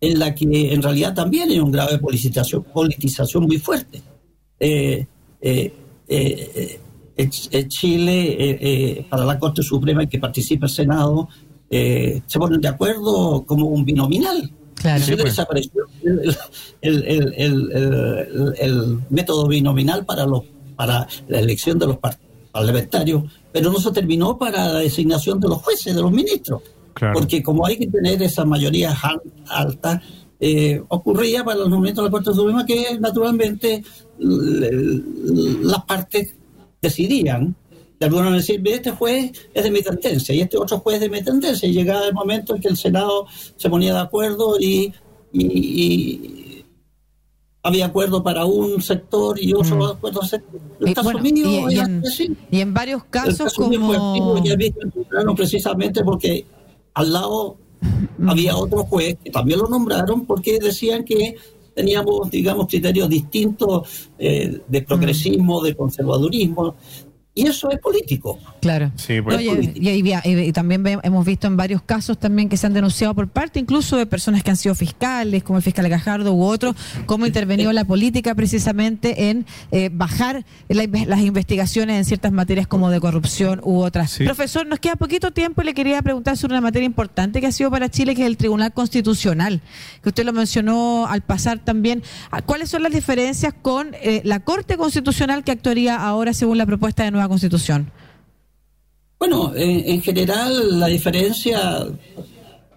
en 0.00 0.18
la 0.18 0.34
que 0.34 0.74
en 0.74 0.82
realidad 0.82 1.14
también 1.14 1.48
hay 1.48 1.60
un 1.60 1.70
grado 1.70 1.92
de 1.92 1.98
politización, 1.98 2.64
politización 2.64 3.44
muy 3.44 3.58
fuerte. 3.58 4.02
eh, 4.58 5.06
eh, 5.40 5.72
eh 6.08 6.80
en 7.16 7.68
Chile, 7.68 8.36
eh, 8.38 8.58
eh, 8.60 9.06
para 9.08 9.24
la 9.24 9.38
Corte 9.38 9.62
Suprema 9.62 10.02
y 10.02 10.06
que 10.06 10.18
participa 10.18 10.66
el 10.66 10.72
Senado, 10.72 11.28
eh, 11.70 12.22
se 12.26 12.38
ponen 12.38 12.60
de 12.60 12.68
acuerdo 12.68 13.44
como 13.46 13.66
un 13.66 13.84
binominal. 13.84 14.50
Claro. 14.74 15.02
Pues. 15.06 15.24
desapareció 15.24 15.86
el, 16.82 18.98
método 19.08 19.48
binominal 19.48 20.04
para, 20.04 20.26
los, 20.26 20.42
para 20.76 21.08
la 21.28 21.40
elección 21.40 21.78
de 21.78 21.86
los 21.86 21.96
parlamentarios, 22.52 23.24
pero 23.52 23.72
no 23.72 23.80
se 23.80 23.90
terminó 23.90 24.36
para 24.36 24.74
la 24.74 24.80
designación 24.80 25.40
de 25.40 25.48
los 25.48 25.62
jueces, 25.62 25.94
de 25.94 26.02
los 26.02 26.12
ministros. 26.12 26.62
Porque 27.12 27.42
como 27.42 27.66
hay 27.66 27.76
que 27.76 27.88
tener 27.88 28.22
esa 28.22 28.44
mayoría 28.44 28.96
alta, 29.48 30.00
ocurría 30.88 31.44
para 31.44 31.58
los 31.58 31.68
nombramientos 31.68 32.04
de 32.04 32.08
la 32.08 32.10
Corte 32.10 32.32
Suprema 32.32 32.64
que 32.64 32.98
naturalmente 32.98 33.84
las 34.18 35.84
partes 35.84 36.34
decidían, 36.80 37.54
de 37.98 38.06
alguna 38.06 38.24
manera 38.24 38.40
decir, 38.40 38.62
este 38.66 38.90
juez 38.90 39.32
es 39.54 39.64
de 39.64 39.70
mi 39.70 39.82
tendencia 39.82 40.34
y 40.34 40.40
este 40.40 40.58
otro 40.58 40.78
juez 40.80 40.96
es 40.96 41.00
de 41.02 41.08
mi 41.08 41.22
tendencia. 41.22 41.68
Y 41.68 41.72
llegaba 41.72 42.06
el 42.06 42.14
momento 42.14 42.54
en 42.54 42.60
que 42.60 42.68
el 42.68 42.76
Senado 42.76 43.26
se 43.56 43.70
ponía 43.70 43.94
de 43.94 44.00
acuerdo 44.00 44.58
y, 44.60 44.92
había 47.62 47.86
acuerdo 47.86 48.22
para 48.22 48.44
un 48.44 48.80
sector 48.80 49.42
y 49.42 49.52
otro 49.52 49.76
mm. 49.76 49.82
acuerdo 49.82 50.20
y, 52.50 52.60
en, 52.60 52.72
varios 52.72 53.04
casos 53.04 53.54
como... 53.54 54.40
precisamente 55.34 56.04
porque 56.04 56.46
al 56.94 57.12
lado 57.12 57.56
mm. 58.18 58.28
había 58.30 58.56
otro 58.56 58.84
juez 58.84 59.16
que 59.22 59.30
también 59.30 59.58
lo 59.58 59.68
nombraron 59.68 60.26
porque 60.26 60.60
decían 60.60 61.04
que 61.04 61.36
teníamos, 61.74 62.30
digamos, 62.30 62.68
criterios 62.68 63.08
distintos 63.08 64.08
eh, 64.18 64.62
de 64.66 64.82
progresismo, 64.82 65.60
de 65.60 65.74
conservadurismo, 65.74 66.74
y 67.36 67.46
eso 67.46 67.70
es 67.70 67.78
político. 67.78 68.38
Claro. 68.60 68.90
Sí, 68.96 69.20
pues. 69.22 69.36
Oye, 69.36 69.72
y, 69.74 69.88
y- 69.88 70.12
y- 70.24 70.40
y 70.48 70.52
también 70.52 70.82
ve- 70.82 70.98
hemos 71.04 71.24
visto 71.24 71.46
en 71.46 71.56
varios 71.56 71.82
casos 71.82 72.18
también 72.18 72.48
que 72.48 72.56
se 72.56 72.66
han 72.66 72.72
denunciado 72.72 73.14
por 73.14 73.28
parte 73.28 73.60
incluso 73.60 73.96
de 73.96 74.06
personas 74.06 74.42
que 74.42 74.50
han 74.50 74.56
sido 74.56 74.74
fiscales, 74.74 75.44
como 75.44 75.58
el 75.58 75.62
fiscal 75.62 75.88
Gajardo 75.88 76.32
u 76.34 76.42
otros, 76.42 76.74
cómo 77.06 77.24
ha 77.24 77.28
intervenido 77.28 77.72
la 77.72 77.84
política 77.84 78.34
precisamente 78.34 79.28
en 79.30 79.46
eh, 79.70 79.90
bajar 79.92 80.44
la 80.68 80.86
las 81.06 81.20
investigaciones 81.20 81.98
en 81.98 82.04
ciertas 82.06 82.32
materias 82.32 82.66
como 82.66 82.90
de 82.90 82.98
corrupción 83.00 83.60
u 83.62 83.80
otras. 83.80 84.10
Sí. 84.12 84.24
Profesor, 84.24 84.66
nos 84.66 84.78
queda 84.80 84.96
poquito 84.96 85.30
tiempo 85.30 85.60
y 85.60 85.66
le 85.66 85.74
quería 85.74 86.00
preguntar 86.00 86.36
sobre 86.38 86.54
una 86.54 86.62
materia 86.62 86.86
importante 86.86 87.40
que 87.40 87.46
ha 87.48 87.52
sido 87.52 87.70
para 87.70 87.90
Chile, 87.90 88.14
que 88.14 88.22
es 88.22 88.26
el 88.26 88.38
Tribunal 88.38 88.72
Constitucional, 88.72 89.60
que 90.02 90.08
usted 90.08 90.24
lo 90.24 90.32
mencionó 90.32 91.06
al 91.06 91.20
pasar 91.20 91.58
también. 91.58 92.02
Ah, 92.30 92.40
¿Cuáles 92.40 92.70
son 92.70 92.82
las 92.82 92.92
diferencias 92.92 93.52
con 93.60 93.88
eh, 94.00 94.22
la 94.24 94.40
Corte 94.40 94.76
Constitucional 94.78 95.44
que 95.44 95.52
actuaría 95.52 95.96
ahora 95.96 96.32
según 96.32 96.56
la 96.56 96.64
propuesta 96.66 97.04
de 97.04 97.10
nueva 97.10 97.25
Constitución? 97.28 97.90
Bueno, 99.18 99.52
en, 99.54 99.88
en 99.88 100.02
general 100.02 100.78
la 100.78 100.86
diferencia, 100.86 101.86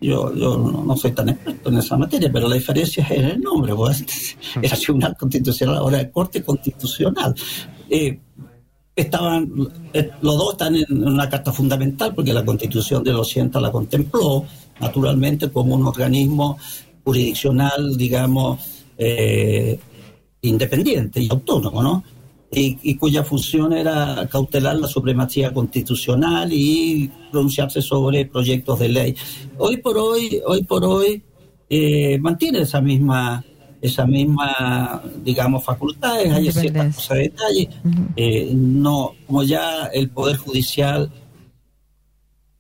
yo, 0.02 0.34
yo 0.34 0.58
no 0.58 0.96
soy 0.96 1.12
tan 1.12 1.30
experto 1.30 1.70
en 1.70 1.78
esa 1.78 1.98
materia, 1.98 2.30
pero 2.32 2.48
la 2.48 2.56
diferencia 2.56 3.04
es 3.04 3.12
en 3.12 3.26
el 3.26 3.42
nombre, 3.42 3.76
pues 3.76 4.04
era 4.62 4.78
Tribunal 4.78 5.16
Constitucional, 5.18 5.78
ahora 5.78 6.02
es 6.02 6.10
Corte 6.12 6.42
Constitucional. 6.44 7.36
Eh, 7.90 8.20
estaban, 8.96 9.52
eh, 9.94 10.12
los 10.22 10.38
dos 10.38 10.52
están 10.54 10.76
en 10.76 11.08
una 11.08 11.30
carta 11.30 11.52
fundamental 11.52 12.14
porque 12.14 12.34
la 12.34 12.46
Constitución 12.46 13.04
del 13.04 13.16
80 13.16 13.60
la 13.60 13.72
contempló, 13.72 14.46
naturalmente, 14.80 15.50
como 15.52 15.76
un 15.76 15.86
organismo 15.86 16.58
jurisdiccional, 17.04 17.98
digamos, 17.98 18.60
eh, 18.98 19.80
independiente 20.42 21.22
y 21.22 21.30
autónomo, 21.30 21.82
¿no? 21.82 22.04
Y, 22.52 22.80
y 22.82 22.96
cuya 22.96 23.24
función 23.24 23.74
era 23.74 24.28
cautelar 24.28 24.76
la 24.78 24.88
supremacía 24.88 25.54
constitucional 25.54 26.50
y 26.52 27.12
pronunciarse 27.32 27.80
sobre 27.82 28.26
proyectos 28.26 28.80
de 28.80 28.90
ley. 28.90 29.16
Hoy 29.60 29.78
por 29.78 29.98
hoy, 29.98 30.42
hoy 30.46 30.64
por 30.64 30.84
hoy, 30.84 31.22
eh, 31.70 32.18
mantiene 32.20 32.62
esa 32.62 32.82
misma 32.82 33.46
esa 33.82 34.06
misma 34.06 35.02
digamos 35.24 35.64
facultades 35.64 36.34
hay 36.34 36.52
ciertas 36.52 36.96
cosas 36.96 37.18
de 37.18 37.24
detalle. 37.24 37.70
Eh, 38.16 38.52
no 38.54 39.14
como 39.26 39.44
ya 39.44 39.86
el 39.94 40.10
poder 40.10 40.38
judicial 40.38 41.10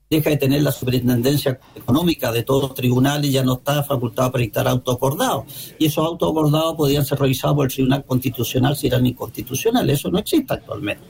deja 0.09 0.31
de 0.31 0.37
tener 0.37 0.63
la 0.63 0.71
superintendencia 0.71 1.59
económica 1.75 2.31
de 2.31 2.43
todos 2.43 2.63
los 2.63 2.73
tribunales 2.73 3.31
ya 3.31 3.43
no 3.43 3.53
está 3.57 3.83
facultado 3.83 4.31
para 4.31 4.41
dictar 4.41 4.67
autoacordados. 4.67 5.73
Y 5.77 5.85
esos 5.85 6.05
autoacordados 6.05 6.75
podían 6.75 7.05
ser 7.05 7.19
revisados 7.19 7.55
por 7.55 7.65
el 7.67 7.71
Tribunal 7.71 8.03
Constitucional 8.05 8.75
si 8.75 8.87
eran 8.87 9.05
inconstitucionales. 9.05 9.99
Eso 9.99 10.09
no 10.09 10.17
existe 10.19 10.53
actualmente. 10.53 11.03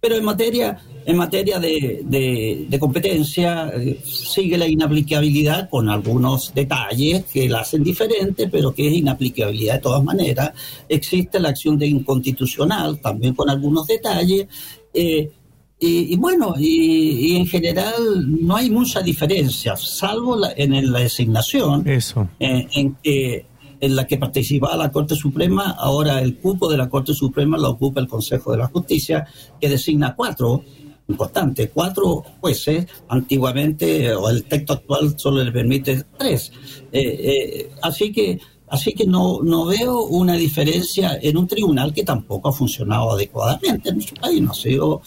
Pero 0.00 0.14
en 0.14 0.24
materia, 0.24 0.78
en 1.04 1.16
materia 1.16 1.58
de, 1.58 2.02
de- 2.04 2.66
de 2.68 2.78
competencia 2.78 3.68
eh, 3.74 4.00
sigue 4.04 4.56
la 4.56 4.68
inaplicabilidad 4.68 5.68
con 5.68 5.88
algunos 5.90 6.54
detalles 6.54 7.24
que 7.24 7.48
la 7.48 7.60
hacen 7.60 7.82
diferente, 7.82 8.48
pero 8.48 8.72
que 8.72 8.86
es 8.86 8.94
inaplicabilidad 8.94 9.74
de 9.74 9.80
todas 9.80 10.04
maneras. 10.04 10.52
Existe 10.88 11.40
la 11.40 11.48
acción 11.50 11.76
de 11.76 11.88
inconstitucional, 11.88 13.00
también 13.00 13.34
con 13.34 13.50
algunos 13.50 13.86
detalles. 13.88 14.46
eh, 14.94 15.30
y, 15.80 16.12
y 16.12 16.16
bueno, 16.16 16.54
y, 16.58 17.32
y 17.32 17.36
en 17.36 17.46
general 17.46 17.94
no 18.40 18.56
hay 18.56 18.70
mucha 18.70 19.00
diferencia, 19.00 19.76
salvo 19.76 20.36
la- 20.36 20.52
en 20.56 20.92
la 20.92 21.00
designación 21.00 21.86
Eso. 21.88 22.28
eh, 22.40 22.66
en, 22.74 22.94
que 23.02 23.46
en 23.80 23.94
la 23.94 24.06
que 24.08 24.18
participaba 24.18 24.76
la 24.76 24.90
Corte 24.90 25.14
Suprema, 25.14 25.70
ahora 25.78 26.20
el 26.20 26.36
cupo 26.38 26.68
de 26.68 26.76
la 26.76 26.88
Corte 26.88 27.14
Suprema 27.14 27.56
lo 27.56 27.70
ocupa 27.70 28.00
el 28.00 28.08
Consejo 28.08 28.50
de 28.50 28.58
la 28.58 28.66
Justicia, 28.66 29.24
que 29.60 29.68
designa 29.68 30.16
cuatro, 30.16 30.64
importante, 31.06 31.70
cuatro 31.70 32.24
jueces, 32.40 32.86
antiguamente, 33.08 34.06
eh, 34.06 34.14
o 34.16 34.28
el 34.30 34.44
texto 34.44 34.72
actual 34.72 35.14
solo 35.16 35.44
le 35.44 35.52
permite 35.52 36.02
tres. 36.18 36.50
Eh, 36.90 37.00
eh, 37.00 37.70
así 37.82 38.10
que 38.10 38.40
Así 38.70 38.92
que 38.92 39.06
no, 39.06 39.40
no 39.42 39.64
veo 39.66 40.02
una 40.04 40.34
diferencia 40.34 41.18
en 41.22 41.36
un 41.36 41.46
tribunal 41.46 41.92
que 41.94 42.02
tampoco 42.04 42.48
ha 42.48 42.52
funcionado 42.52 43.12
adecuadamente 43.12 43.88
en 43.88 43.94
nuestro 43.96 44.20
país. 44.20 44.42
No 44.42 44.50
ha 44.50 44.54
sido, 44.54 45.00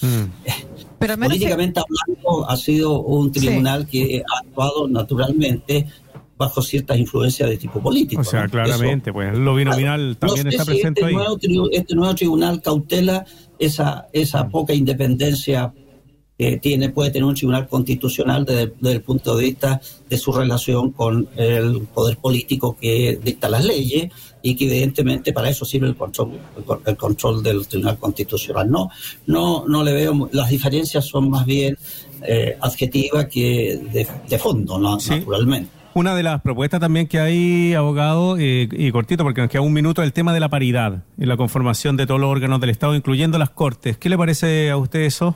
Pero 0.99 1.17
menos 1.17 1.33
que- 1.33 1.39
políticamente 1.39 1.79
hablando, 1.79 2.49
ha 2.49 2.57
sido 2.57 3.01
un 3.01 3.31
tribunal 3.31 3.87
que 3.87 4.23
ha 4.27 4.39
actuado 4.39 4.87
naturalmente 4.87 5.85
bajo 6.37 6.59
ciertas 6.63 6.97
influencias 6.97 7.47
de 7.49 7.57
tipo 7.57 7.79
político. 7.79 8.21
O 8.21 8.23
sea, 8.23 8.43
¿no? 8.45 8.49
claramente, 8.49 9.13
pues 9.13 9.37
lo 9.37 9.53
binominal 9.53 10.11
Eso- 10.11 10.19
también 10.19 10.45
no 10.45 10.51
sé 10.51 10.57
está 10.57 10.63
si 10.65 10.71
presente 10.71 11.01
este 11.01 11.09
ahí. 11.09 11.15
Nuevo, 11.15 11.37
tri- 11.37 11.69
este 11.71 11.95
nuevo 11.95 12.15
tribunal 12.15 12.61
cautela 12.63 13.25
esa, 13.59 14.07
esa 14.11 14.47
poca 14.49 14.73
independencia 14.73 15.71
que 16.41 16.57
tiene, 16.57 16.89
puede 16.89 17.11
tener 17.11 17.25
un 17.25 17.35
tribunal 17.35 17.67
constitucional 17.67 18.43
desde, 18.45 18.73
desde 18.79 18.95
el 18.95 19.01
punto 19.03 19.35
de 19.35 19.43
vista 19.45 19.79
de 20.09 20.17
su 20.17 20.31
relación 20.31 20.91
con 20.91 21.27
el 21.35 21.81
poder 21.93 22.17
político 22.17 22.75
que 22.81 23.19
dicta 23.23 23.47
las 23.47 23.63
leyes 23.63 24.11
y 24.41 24.55
que 24.55 24.65
evidentemente 24.65 25.33
para 25.33 25.49
eso 25.49 25.65
sirve 25.65 25.87
el 25.87 25.95
control, 25.95 26.39
el, 26.57 26.63
con- 26.63 26.79
el 26.83 26.97
control 26.97 27.43
del 27.43 27.67
tribunal 27.67 27.99
constitucional. 27.99 28.71
No, 28.71 28.89
no, 29.27 29.65
no 29.67 29.83
le 29.83 29.93
veo, 29.93 30.29
las 30.31 30.49
diferencias 30.49 31.05
son 31.05 31.29
más 31.29 31.45
bien 31.45 31.77
eh, 32.27 32.57
adjetivas 32.59 33.27
que 33.27 33.79
de, 33.93 34.07
de 34.27 34.39
fondo, 34.39 34.79
¿no? 34.79 34.99
Sí. 34.99 35.11
naturalmente. 35.11 35.69
Una 35.93 36.15
de 36.15 36.23
las 36.23 36.41
propuestas 36.41 36.79
también 36.79 37.05
que 37.05 37.19
hay, 37.19 37.73
abogado, 37.75 38.37
eh, 38.39 38.67
y 38.71 38.91
cortito 38.91 39.23
porque 39.23 39.41
nos 39.41 39.49
queda 39.51 39.61
un 39.61 39.73
minuto, 39.73 40.01
el 40.01 40.13
tema 40.13 40.33
de 40.33 40.39
la 40.39 40.49
paridad 40.49 41.03
en 41.19 41.27
la 41.27 41.37
conformación 41.37 41.97
de 41.97 42.07
todos 42.07 42.19
los 42.19 42.31
órganos 42.31 42.59
del 42.61 42.69
Estado, 42.71 42.95
incluyendo 42.95 43.37
las 43.37 43.51
Cortes. 43.51 43.97
¿Qué 43.97 44.09
le 44.09 44.17
parece 44.17 44.71
a 44.71 44.77
usted 44.77 45.01
eso? 45.01 45.35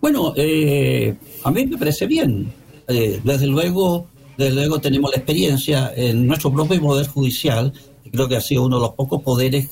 Bueno, 0.00 0.32
eh, 0.36 1.14
a 1.44 1.50
mí 1.50 1.66
me 1.66 1.76
parece 1.76 2.06
bien. 2.06 2.52
Eh, 2.88 3.20
desde 3.22 3.46
luego, 3.46 4.08
desde 4.36 4.54
luego 4.54 4.80
tenemos 4.80 5.10
la 5.10 5.18
experiencia 5.18 5.92
en 5.94 6.26
nuestro 6.26 6.52
propio 6.52 6.80
poder 6.80 7.06
judicial, 7.06 7.72
creo 8.10 8.28
que 8.28 8.36
ha 8.36 8.40
sido 8.40 8.64
uno 8.64 8.76
de 8.76 8.82
los 8.82 8.94
pocos 8.94 9.22
poderes 9.22 9.68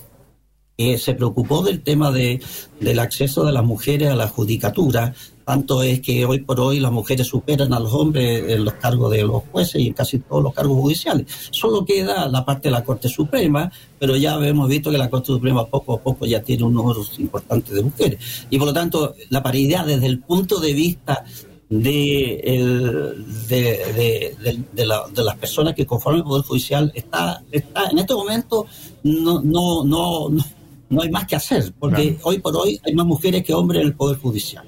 que 0.77 0.97
se 0.99 1.15
preocupó 1.15 1.63
del 1.63 1.83
tema 1.83 2.13
de, 2.13 2.41
del 2.79 2.99
acceso 3.01 3.45
de 3.45 3.53
las 3.53 3.65
mujeres 3.65 4.11
a 4.11 4.17
la 4.17 4.29
judicatura. 4.29 5.15
Tanto 5.49 5.83
es 5.83 6.01
que 6.03 6.27
hoy 6.27 6.41
por 6.41 6.61
hoy 6.61 6.79
las 6.79 6.93
mujeres 6.93 7.27
superan 7.27 7.73
a 7.73 7.81
los 7.81 7.91
hombres 7.95 8.45
en 8.53 8.67
los 8.67 8.75
cargos 8.75 9.11
de 9.11 9.23
los 9.23 9.45
jueces 9.51 9.81
y 9.81 9.87
en 9.87 9.95
casi 9.95 10.19
todos 10.19 10.43
los 10.43 10.53
cargos 10.53 10.77
judiciales. 10.79 11.25
Solo 11.51 11.87
queda 11.87 12.29
la 12.29 12.45
parte 12.45 12.69
de 12.69 12.73
la 12.73 12.85
Corte 12.85 13.09
Suprema, 13.09 13.73
pero 13.99 14.15
ya 14.15 14.35
hemos 14.47 14.69
visto 14.69 14.91
que 14.91 14.99
la 14.99 15.09
Corte 15.09 15.29
Suprema 15.29 15.65
poco 15.65 15.95
a 15.95 16.01
poco 16.03 16.27
ya 16.27 16.43
tiene 16.43 16.65
un 16.65 16.75
número 16.75 17.01
importante 17.17 17.73
de 17.73 17.81
mujeres. 17.83 18.19
Y 18.51 18.59
por 18.59 18.67
lo 18.69 18.75
tanto, 18.75 19.15
la 19.31 19.43
paridad 19.43 19.87
desde 19.87 20.05
el 20.05 20.19
punto 20.21 20.61
de 20.61 20.75
vista 20.75 21.25
de, 21.71 22.41
el- 22.45 23.25
de, 23.49 23.63
de- 23.97 24.37
de- 24.43 24.63
de 24.71 24.85
la- 24.87 25.07
de 25.09 25.25
las 25.25 25.37
personas 25.39 25.73
que 25.75 25.87
conforman 25.87 26.19
el 26.21 26.25
Poder 26.25 26.45
Judicial 26.45 26.93
está, 26.95 27.43
está 27.51 27.89
en 27.91 27.97
este 27.99 28.13
momento 28.13 28.67
no, 29.03 29.41
no, 29.41 29.83
no, 29.83 30.29
no, 30.29 30.45
no 30.91 31.01
hay 31.03 31.11
más 31.11 31.27
que 31.27 31.37
hacer, 31.37 31.73
porque 31.79 32.09
Claro. 32.17 32.21
hoy 32.25 32.39
por 32.39 32.55
hoy 32.55 32.79
hay 32.85 32.93
más 32.93 33.07
mujeres 33.07 33.43
que 33.45 33.55
hombres 33.55 33.81
en 33.81 33.87
el 33.89 33.95
Poder 33.95 34.19
Judicial. 34.19 34.68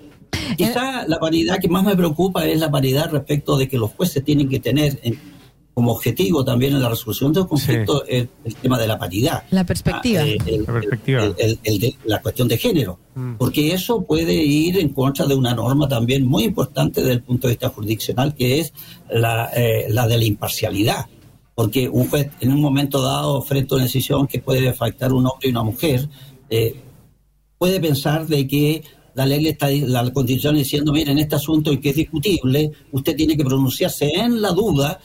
Quizá 0.57 1.07
la 1.07 1.19
paridad 1.19 1.59
que 1.61 1.69
más 1.69 1.85
me 1.85 1.97
preocupa 1.97 2.47
es 2.47 2.59
la 2.59 2.71
paridad 2.71 3.11
respecto 3.11 3.57
de 3.57 3.69
que 3.69 3.79
los 3.79 3.90
jueces 3.93 4.25
tienen 4.25 4.49
que 4.49 4.61
tener 4.61 4.99
en- 5.03 5.19
como 5.73 5.93
objetivo 5.93 6.45
también 6.45 6.75
en 6.75 6.83
la 6.83 6.88
resolución 6.90 7.33
de 7.33 7.40
los 7.40 7.49
conflictos 7.49 8.03
el, 8.09 8.29
el 8.45 8.55
tema 8.57 8.79
de 8.79 8.87
la 8.88 8.99
paridad. 8.99 9.45
La 9.51 9.64
perspectiva. 9.64 10.23
Ah, 10.23 10.27
eh, 10.27 10.37
el- 10.47 10.64
La 10.64 10.73
perspectiva. 10.73 11.25
el- 11.25 11.35
el- 11.38 11.59
el 11.62 11.79
de- 11.79 11.97
la 12.05 12.21
cuestión 12.21 12.49
de 12.49 12.59
género, 12.59 12.99
Mm. 13.14 13.35
porque 13.37 13.73
eso 13.73 14.03
puede 14.03 14.35
ir 14.35 14.79
en 14.79 14.90
contra 14.90 15.25
de 15.27 15.35
una 15.35 15.55
norma 15.55 15.88
también 15.88 16.27
muy 16.27 16.45
importante 16.45 17.01
desde 17.01 17.14
el 17.14 17.23
punto 17.23 17.47
de 17.47 17.53
vista 17.55 17.69
jurisdiccional, 17.71 18.35
que 18.35 18.61
es 18.61 18.73
la, 19.11 19.51
eh, 19.57 19.87
la 19.88 20.07
de 20.07 20.19
la 20.19 20.25
imparcialidad. 20.25 21.07
Porque 21.55 21.88
un 21.88 22.09
juez, 22.09 22.31
en 22.40 22.53
un 22.53 22.61
momento 22.61 23.01
dado, 23.01 23.40
frente 23.40 23.73
a 23.73 23.77
una 23.77 23.85
decisión 23.85 24.27
que 24.27 24.40
puede 24.40 24.69
afectar 24.69 25.11
a 25.12 25.14
un 25.14 25.27
hombre 25.27 25.49
y 25.49 25.51
una 25.51 25.62
mujer, 25.62 26.09
eh, 26.51 26.75
puede 27.59 27.81
pensar 27.81 28.27
de 28.27 28.47
que 28.47 28.83
la 29.20 29.26
ley 29.26 29.42
le 29.42 29.50
está, 29.50 29.68
la 29.70 30.11
constitución 30.12 30.54
diciendo, 30.56 30.92
mire, 30.92 31.12
en 31.12 31.18
este 31.18 31.37
asunto 31.37 31.70
y 31.72 31.78
que 31.78 31.90
es 31.90 31.96
discutible, 31.96 32.72
usted 32.92 33.14
tiene 33.14 33.37
que 33.37 33.44
pronunciarse 33.44 34.11
en 34.14 34.40
la 34.40 34.50
duda 34.52 34.98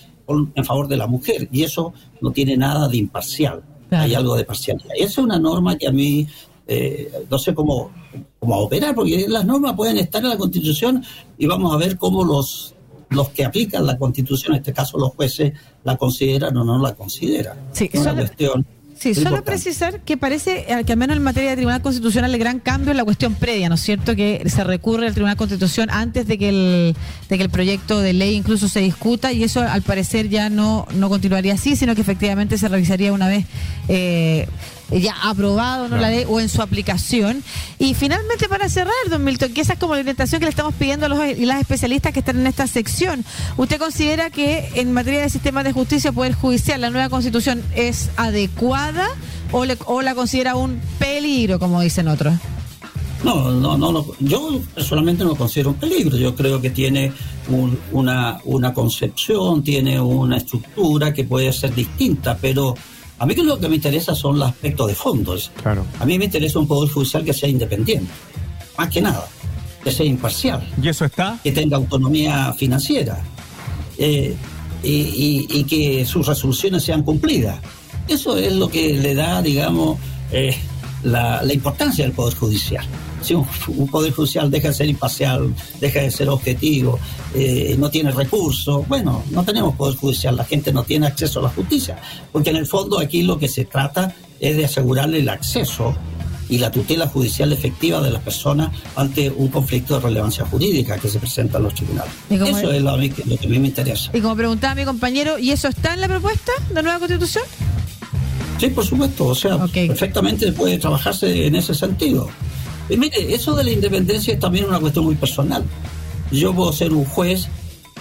en 0.56 0.64
favor 0.66 0.88
de 0.88 0.96
la 0.98 1.06
mujer, 1.06 1.50
y 1.52 1.64
eso 1.64 1.94
no 2.22 2.32
tiene 2.32 2.56
nada 2.58 2.88
de 2.88 2.98
imparcial, 2.98 3.62
Claro. 3.90 4.04
hay 4.06 4.16
algo 4.16 4.36
de 4.36 4.46
parcialidad. 4.46 4.90
Y 4.98 5.04
esa 5.04 5.12
es 5.12 5.18
una 5.20 5.38
norma 5.38 5.78
que 5.78 5.88
a 5.88 5.92
mí 5.92 6.26
eh, 6.68 7.12
no 7.30 7.38
sé 7.38 7.54
cómo, 7.54 7.92
cómo 8.40 8.56
operar, 8.58 8.96
porque 8.96 9.26
las 9.28 9.46
normas 9.46 9.74
pueden 9.76 9.98
estar 9.98 10.24
en 10.24 10.30
la 10.30 10.38
constitución 10.38 11.04
y 11.38 11.46
vamos 11.46 11.74
a 11.74 11.78
ver 11.78 11.98
cómo 11.98 12.24
los 12.24 12.72
los 13.12 13.30
que 13.30 13.46
aplican 13.46 13.86
la 13.86 13.98
constitución, 14.00 14.54
en 14.54 14.60
este 14.62 14.74
caso 14.74 14.98
los 14.98 15.12
jueces, 15.12 15.54
la 15.84 15.96
consideran 15.96 16.58
o 16.58 16.64
no 16.64 16.80
la 16.80 16.96
consideran. 16.96 17.56
Sí, 17.72 17.88
Es 17.94 18.02
una 18.02 18.16
cuestión 18.16 18.66
Sí, 19.14 19.14
solo 19.14 19.44
precisar 19.44 20.00
que 20.00 20.18
parece 20.18 20.66
que 20.86 20.92
al 20.94 20.98
menos 20.98 21.16
en 21.16 21.22
materia 21.22 21.52
de 21.52 21.58
Tribunal 21.58 21.82
Constitucional 21.84 22.34
el 22.34 22.40
gran 22.40 22.60
cambio 22.60 22.90
es 22.90 22.98
la 22.98 23.04
cuestión 23.04 23.36
previa, 23.36 23.70
¿no 23.70 23.76
es 23.76 23.82
cierto? 23.82 24.16
Que 24.16 24.42
se 24.48 24.64
recurre 24.64 25.06
al 25.06 25.14
Tribunal 25.14 25.38
Constitución 25.38 25.90
antes 25.92 26.26
de 26.26 26.40
que 26.40 26.50
el, 26.50 26.96
de 27.30 27.38
que 27.38 27.44
el 27.44 27.52
proyecto 27.52 28.00
de 28.00 28.14
ley 28.14 28.36
incluso 28.36 28.68
se 28.68 28.80
discuta 28.80 29.32
y 29.32 29.44
eso 29.44 29.62
al 29.62 29.84
parecer 29.84 30.30
ya 30.30 30.50
no, 30.50 30.88
no 30.96 31.10
continuaría 31.10 31.54
así, 31.54 31.76
sino 31.76 31.94
que 31.94 32.02
efectivamente 32.02 32.58
se 32.58 32.68
revisaría 32.68 33.14
una 33.14 33.28
vez 33.28 33.46
eh, 33.90 34.48
ya 34.92 35.16
aprobado 35.24 35.90
¿no? 35.90 35.98
la 35.98 36.10
ley 36.10 36.26
o 36.28 36.40
en 36.40 36.50
su 36.50 36.62
aplicación. 36.62 37.44
Y 37.80 37.94
finalmente 37.94 38.48
para 38.48 38.70
cerrar, 38.70 38.94
don 39.10 39.24
Milton, 39.24 39.54
que 39.54 39.62
esa 39.62 39.74
es 39.74 39.80
como 39.80 39.96
la 39.96 40.02
orientación 40.02 40.40
que 40.40 40.46
le 40.46 40.50
estamos 40.50 40.74
pidiendo 40.76 41.06
a 41.06 41.10
los 41.10 41.20
y 41.26 41.46
las 41.46 41.60
especialistas 41.60 42.14
que 42.14 42.20
están 42.20 42.38
en 42.40 42.48
esta 42.48 42.68
sección. 42.68 43.26
¿Usted 43.58 43.80
considera 43.80 44.30
que 44.30 44.70
en 44.76 44.94
materia 44.94 45.22
de 45.22 45.30
sistemas 45.30 45.64
de 45.64 45.74
justicia 45.74 46.12
Poder 46.12 46.34
Judicial 46.34 46.82
la 46.82 46.90
nueva 46.90 47.10
constitución 47.10 47.64
es 47.76 48.10
adecuada 48.18 49.08
o, 49.52 49.66
le, 49.66 49.78
o 49.86 50.02
la 50.02 50.16
considera 50.16 50.56
un 50.56 50.80
peligro, 51.00 51.60
como 51.60 51.82
dicen 51.82 52.08
otros? 52.08 52.34
No, 53.24 53.50
no, 53.50 53.76
no, 53.76 54.06
yo 54.20 54.62
personalmente 54.76 55.24
no 55.24 55.32
lo 55.32 55.36
considero 55.36 55.72
un 55.72 55.78
peligro. 55.78 56.16
Yo 56.16 56.36
creo 56.36 56.62
que 56.62 56.70
tiene 56.70 57.12
una, 57.92 58.40
una 58.44 58.74
concepción, 58.74 59.64
tiene 59.64 60.00
una 60.00 60.38
estructura 60.38 61.12
que 61.12 61.24
puede 61.24 61.52
ser 61.52 61.74
distinta, 61.74 62.38
pero 62.40 62.76
a 63.18 63.26
mí 63.26 63.36
lo 63.36 63.60
que 63.60 63.70
me 63.70 63.76
interesa 63.76 64.14
son 64.14 64.40
los 64.40 64.50
aspectos 64.50 64.88
de 64.88 64.96
fondo. 64.96 65.38
Claro. 65.62 65.86
A 66.00 66.06
mí 66.06 66.18
me 66.18 66.26
interesa 66.26 66.60
un 66.60 66.68
poder 66.68 66.92
judicial 66.92 67.24
que 67.24 67.34
sea 67.34 67.50
independiente, 67.50 68.12
más 68.78 68.90
que 68.90 69.02
nada, 69.02 69.28
que 69.84 69.92
sea 69.92 70.06
imparcial. 70.06 70.68
¿Y 70.82 70.90
eso 70.90 71.06
está? 71.06 71.40
Que 71.44 71.52
tenga 71.52 71.78
autonomía 71.78 72.54
financiera 72.54 73.24
eh, 73.98 74.36
y, 74.84 75.64
que 75.64 76.06
sus 76.06 76.28
resoluciones 76.28 76.84
sean 76.84 77.04
cumplidas. 77.04 77.60
Eso 78.08 78.38
es 78.38 78.54
lo 78.54 78.70
que 78.70 78.94
le 78.94 79.16
da, 79.16 79.42
digamos, 79.42 79.98
eh, 80.32 80.56
la, 81.06 81.42
la 81.42 81.54
importancia 81.54 82.04
del 82.04 82.14
poder 82.14 82.36
judicial 82.36 82.86
si 83.26 83.34
un, 83.34 83.88
poder 83.88 84.14
judicial 84.14 84.50
deja 84.52 84.70
de 84.70 84.74
ser 84.74 84.88
imparcial, 84.88 85.54
deja 85.82 86.02
de 86.02 86.12
ser 86.12 86.30
objetivo, 86.30 87.00
eh, 87.34 87.76
no 87.78 87.90
tiene 87.90 88.12
recursos, 88.12 88.88
bueno, 88.88 89.24
no 89.32 89.44
tenemos 89.44 89.76
poder 89.76 89.98
judicial, 89.98 90.36
la 90.36 90.46
gente 90.46 90.72
no 90.72 90.84
tiene 90.84 91.08
acceso 91.08 91.40
a 91.40 91.44
la 91.44 91.50
justicia, 91.50 91.98
porque 92.32 92.52
en 92.52 92.58
el 92.58 92.68
fondo 92.68 93.00
aquí 93.00 93.24
lo 93.24 93.40
que 93.40 93.48
se 93.48 93.66
trata 93.66 94.14
es 94.40 94.56
de 94.56 94.66
asegurarle 94.66 95.20
el 95.20 95.30
acceso 95.30 95.96
y 96.48 96.60
la 96.60 96.70
tutela 96.70 97.08
judicial 97.08 97.52
efectiva 97.52 98.00
de 98.02 98.12
las 98.12 98.22
personas 98.22 98.70
ante 98.96 99.32
un 99.32 99.48
conflicto 99.48 99.96
de 99.96 100.02
relevancia 100.02 100.46
jurídica 100.46 101.00
que 101.00 101.10
se 101.10 101.18
presenta 101.18 101.58
en 101.58 101.64
los 101.64 101.74
tribunales. 101.74 102.14
Eso 102.30 102.72
es 102.72 102.84
lo, 102.84 102.96
que, 102.98 103.24
a 103.24 103.50
mí 103.50 103.58
me 103.58 103.68
interesa. 103.68 104.12
Y 104.14 104.22
como 104.22 104.36
preguntaba 104.36 104.76
mi 104.76 104.86
compañero, 104.86 105.40
¿y 105.40 105.50
eso 105.50 105.68
está 105.68 105.96
en 105.96 106.02
la 106.02 106.08
propuesta 106.08 106.52
de 106.72 106.84
nueva 106.84 107.00
constitución? 107.00 107.44
Sí, 108.58 108.70
por 108.70 108.86
supuesto, 108.86 109.28
o 109.28 109.36
sea, 109.36 109.58
perfectamente 109.68 110.52
puede 110.52 110.78
trabajarse 110.78 111.48
en 111.48 111.56
ese 111.56 111.74
sentido. 111.74 112.30
Y 112.90 112.98
mire, 112.98 113.34
eso 113.34 113.56
de 113.56 113.64
la 113.64 113.72
independencia 113.72 114.34
es 114.34 114.40
también 114.40 114.66
una 114.66 114.80
cuestión 114.80 115.06
muy 115.06 115.16
personal. 115.16 115.64
Yo 116.32 116.54
puedo 116.54 116.72
ser 116.72 116.94
un 116.94 117.06
juez 117.06 117.48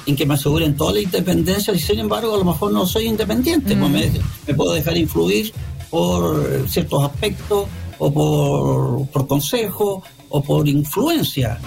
en 0.07 0.17
que 0.17 0.27
me 0.27 0.35
aseguren 0.35 0.77
toda 0.77 0.93
la 0.93 1.01
independencia 1.01 1.73
y 1.75 1.79
sin 1.79 1.99
embargo 1.99 2.35
a 2.35 2.39
lo 2.39 2.45
mejor 2.45 2.73
no 2.73 2.87
soy 2.87 3.07
independiente, 3.07 3.75
pues 3.77 3.91
me, 3.91 4.55
puedo 4.55 4.75
dejar 4.75 4.97
influir 4.97 5.53
por 5.91 6.69
ciertos 6.69 7.05
aspectos 7.05 7.67
o 7.99 8.13
por, 8.13 9.09
por 9.09 9.27
consejo 9.27 10.03
o 10.29 10.43
por 10.43 10.69
influencia. 10.69 11.59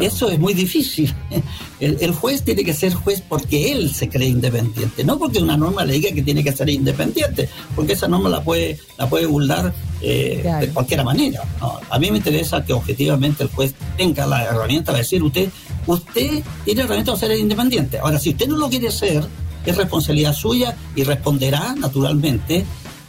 Eso 0.00 0.28
es 0.30 0.38
muy 0.38 0.54
difícil. 0.54 1.14
El, 1.80 2.12
juez 2.12 2.42
tiene 2.42 2.64
que 2.64 2.74
ser 2.74 2.92
juez 2.92 3.22
porque 3.26 3.70
él 3.70 3.94
se 3.94 4.08
cree 4.08 4.28
independiente, 4.28 5.04
no 5.04 5.16
porque 5.16 5.38
una 5.38 5.56
norma 5.56 5.84
le 5.84 5.94
diga 5.94 6.10
que 6.12 6.22
tiene 6.22 6.42
que 6.42 6.50
ser 6.50 6.68
independiente, 6.68 7.48
porque 7.76 7.92
esa 7.92 8.08
norma 8.08 8.28
la 8.28 8.42
puede, 8.42 8.78
la 8.96 9.08
puede 9.08 9.26
burlar 9.26 9.72
eh, 10.02 10.42
de 10.60 10.68
cualquier 10.70 11.04
manera. 11.04 11.42
a 11.60 11.98
mí 11.98 12.10
me 12.10 12.18
interesa 12.18 12.64
que 12.64 12.72
objetivamente 12.72 13.44
el 13.44 13.50
juez 13.50 13.74
tenga 13.96 14.26
la 14.26 14.44
herramienta 14.44 14.86
para 14.86 14.98
decir, 14.98 15.22
usted, 15.22 15.48
usted 15.86 16.42
tiene 16.64 16.82
herramienta 16.82 17.12
para 17.12 17.28
ser 17.28 17.38
independiente. 17.38 17.98
Ahora, 17.98 18.18
si 18.18 18.30
usted 18.30 18.48
no 18.48 18.56
lo 18.56 18.68
quiere 18.68 18.90
ser, 18.90 19.24
es 19.64 19.76
responsabilidad 19.76 20.32
suya 20.32 20.76
y 20.96 21.04
responderá 21.04 21.74
naturalmente 21.76 22.64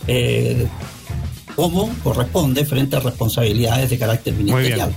eh, 0.08 0.68
como 1.56 1.90
corresponde 2.04 2.66
frente 2.66 2.96
a 2.96 3.00
responsabilidades 3.00 3.90
de 3.90 3.98
carácter 3.98 4.34
ministerial 4.34 4.94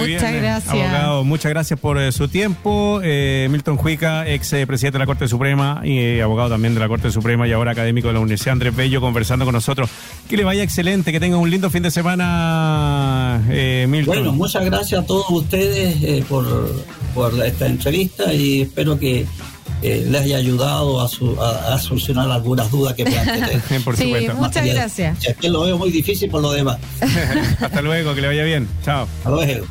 muchas 0.00 0.32
eh, 0.32 0.40
gracias. 0.40 0.72
Abogado, 0.72 1.24
muchas 1.24 1.50
gracias 1.50 1.78
por 1.80 1.98
eh, 1.98 2.12
su 2.12 2.28
tiempo. 2.28 3.00
Eh, 3.02 3.48
Milton 3.50 3.76
Juica, 3.76 4.26
ex 4.28 4.48
presidente 4.66 4.92
de 4.92 4.98
la 5.00 5.06
Corte 5.06 5.28
Suprema 5.28 5.80
y 5.84 6.20
abogado 6.20 6.50
también 6.50 6.74
de 6.74 6.80
la 6.80 6.88
Corte 6.88 7.10
Suprema 7.10 7.46
y 7.48 7.52
ahora 7.52 7.72
académico 7.72 8.08
de 8.08 8.14
la 8.14 8.20
Universidad 8.20 8.52
Andrés 8.52 8.74
Bello, 8.74 9.00
conversando 9.00 9.44
con 9.44 9.54
nosotros. 9.54 9.90
Que 10.28 10.36
le 10.36 10.44
vaya 10.44 10.62
excelente, 10.62 11.12
que 11.12 11.20
tenga 11.20 11.36
un 11.36 11.50
lindo 11.50 11.70
fin 11.70 11.82
de 11.82 11.90
semana, 11.90 13.42
Milton. 13.88 14.04
Bueno, 14.06 14.32
muchas 14.32 14.64
gracias 14.64 15.02
a 15.02 15.06
todos 15.06 15.30
ustedes 15.30 16.24
por, 16.26 16.84
por 17.14 17.44
esta 17.44 17.66
entrevista 17.66 18.32
y 18.32 18.62
espero 18.62 18.98
que 18.98 19.26
les 19.82 20.22
haya 20.22 20.36
ayudado 20.38 21.00
a, 21.00 21.78
solucionar 21.78 22.30
algunas 22.30 22.70
dudas 22.70 22.94
que 22.94 23.04
tener. 23.04 23.60
por 23.84 23.96
supuesto. 23.96 24.34
muchas 24.34 24.66
gracias. 24.66 25.24
Es 25.24 25.36
que 25.36 25.48
lo 25.48 25.62
veo 25.62 25.78
muy 25.78 25.90
difícil 25.90 26.30
por 26.30 26.42
lo 26.42 26.52
demás. 26.52 26.78
Hasta 27.60 27.82
luego, 27.82 28.14
que 28.14 28.20
le 28.20 28.28
vaya 28.28 28.44
bien. 28.44 28.68
Chao. 28.84 29.06
Hasta 29.18 29.30
luego. 29.30 29.66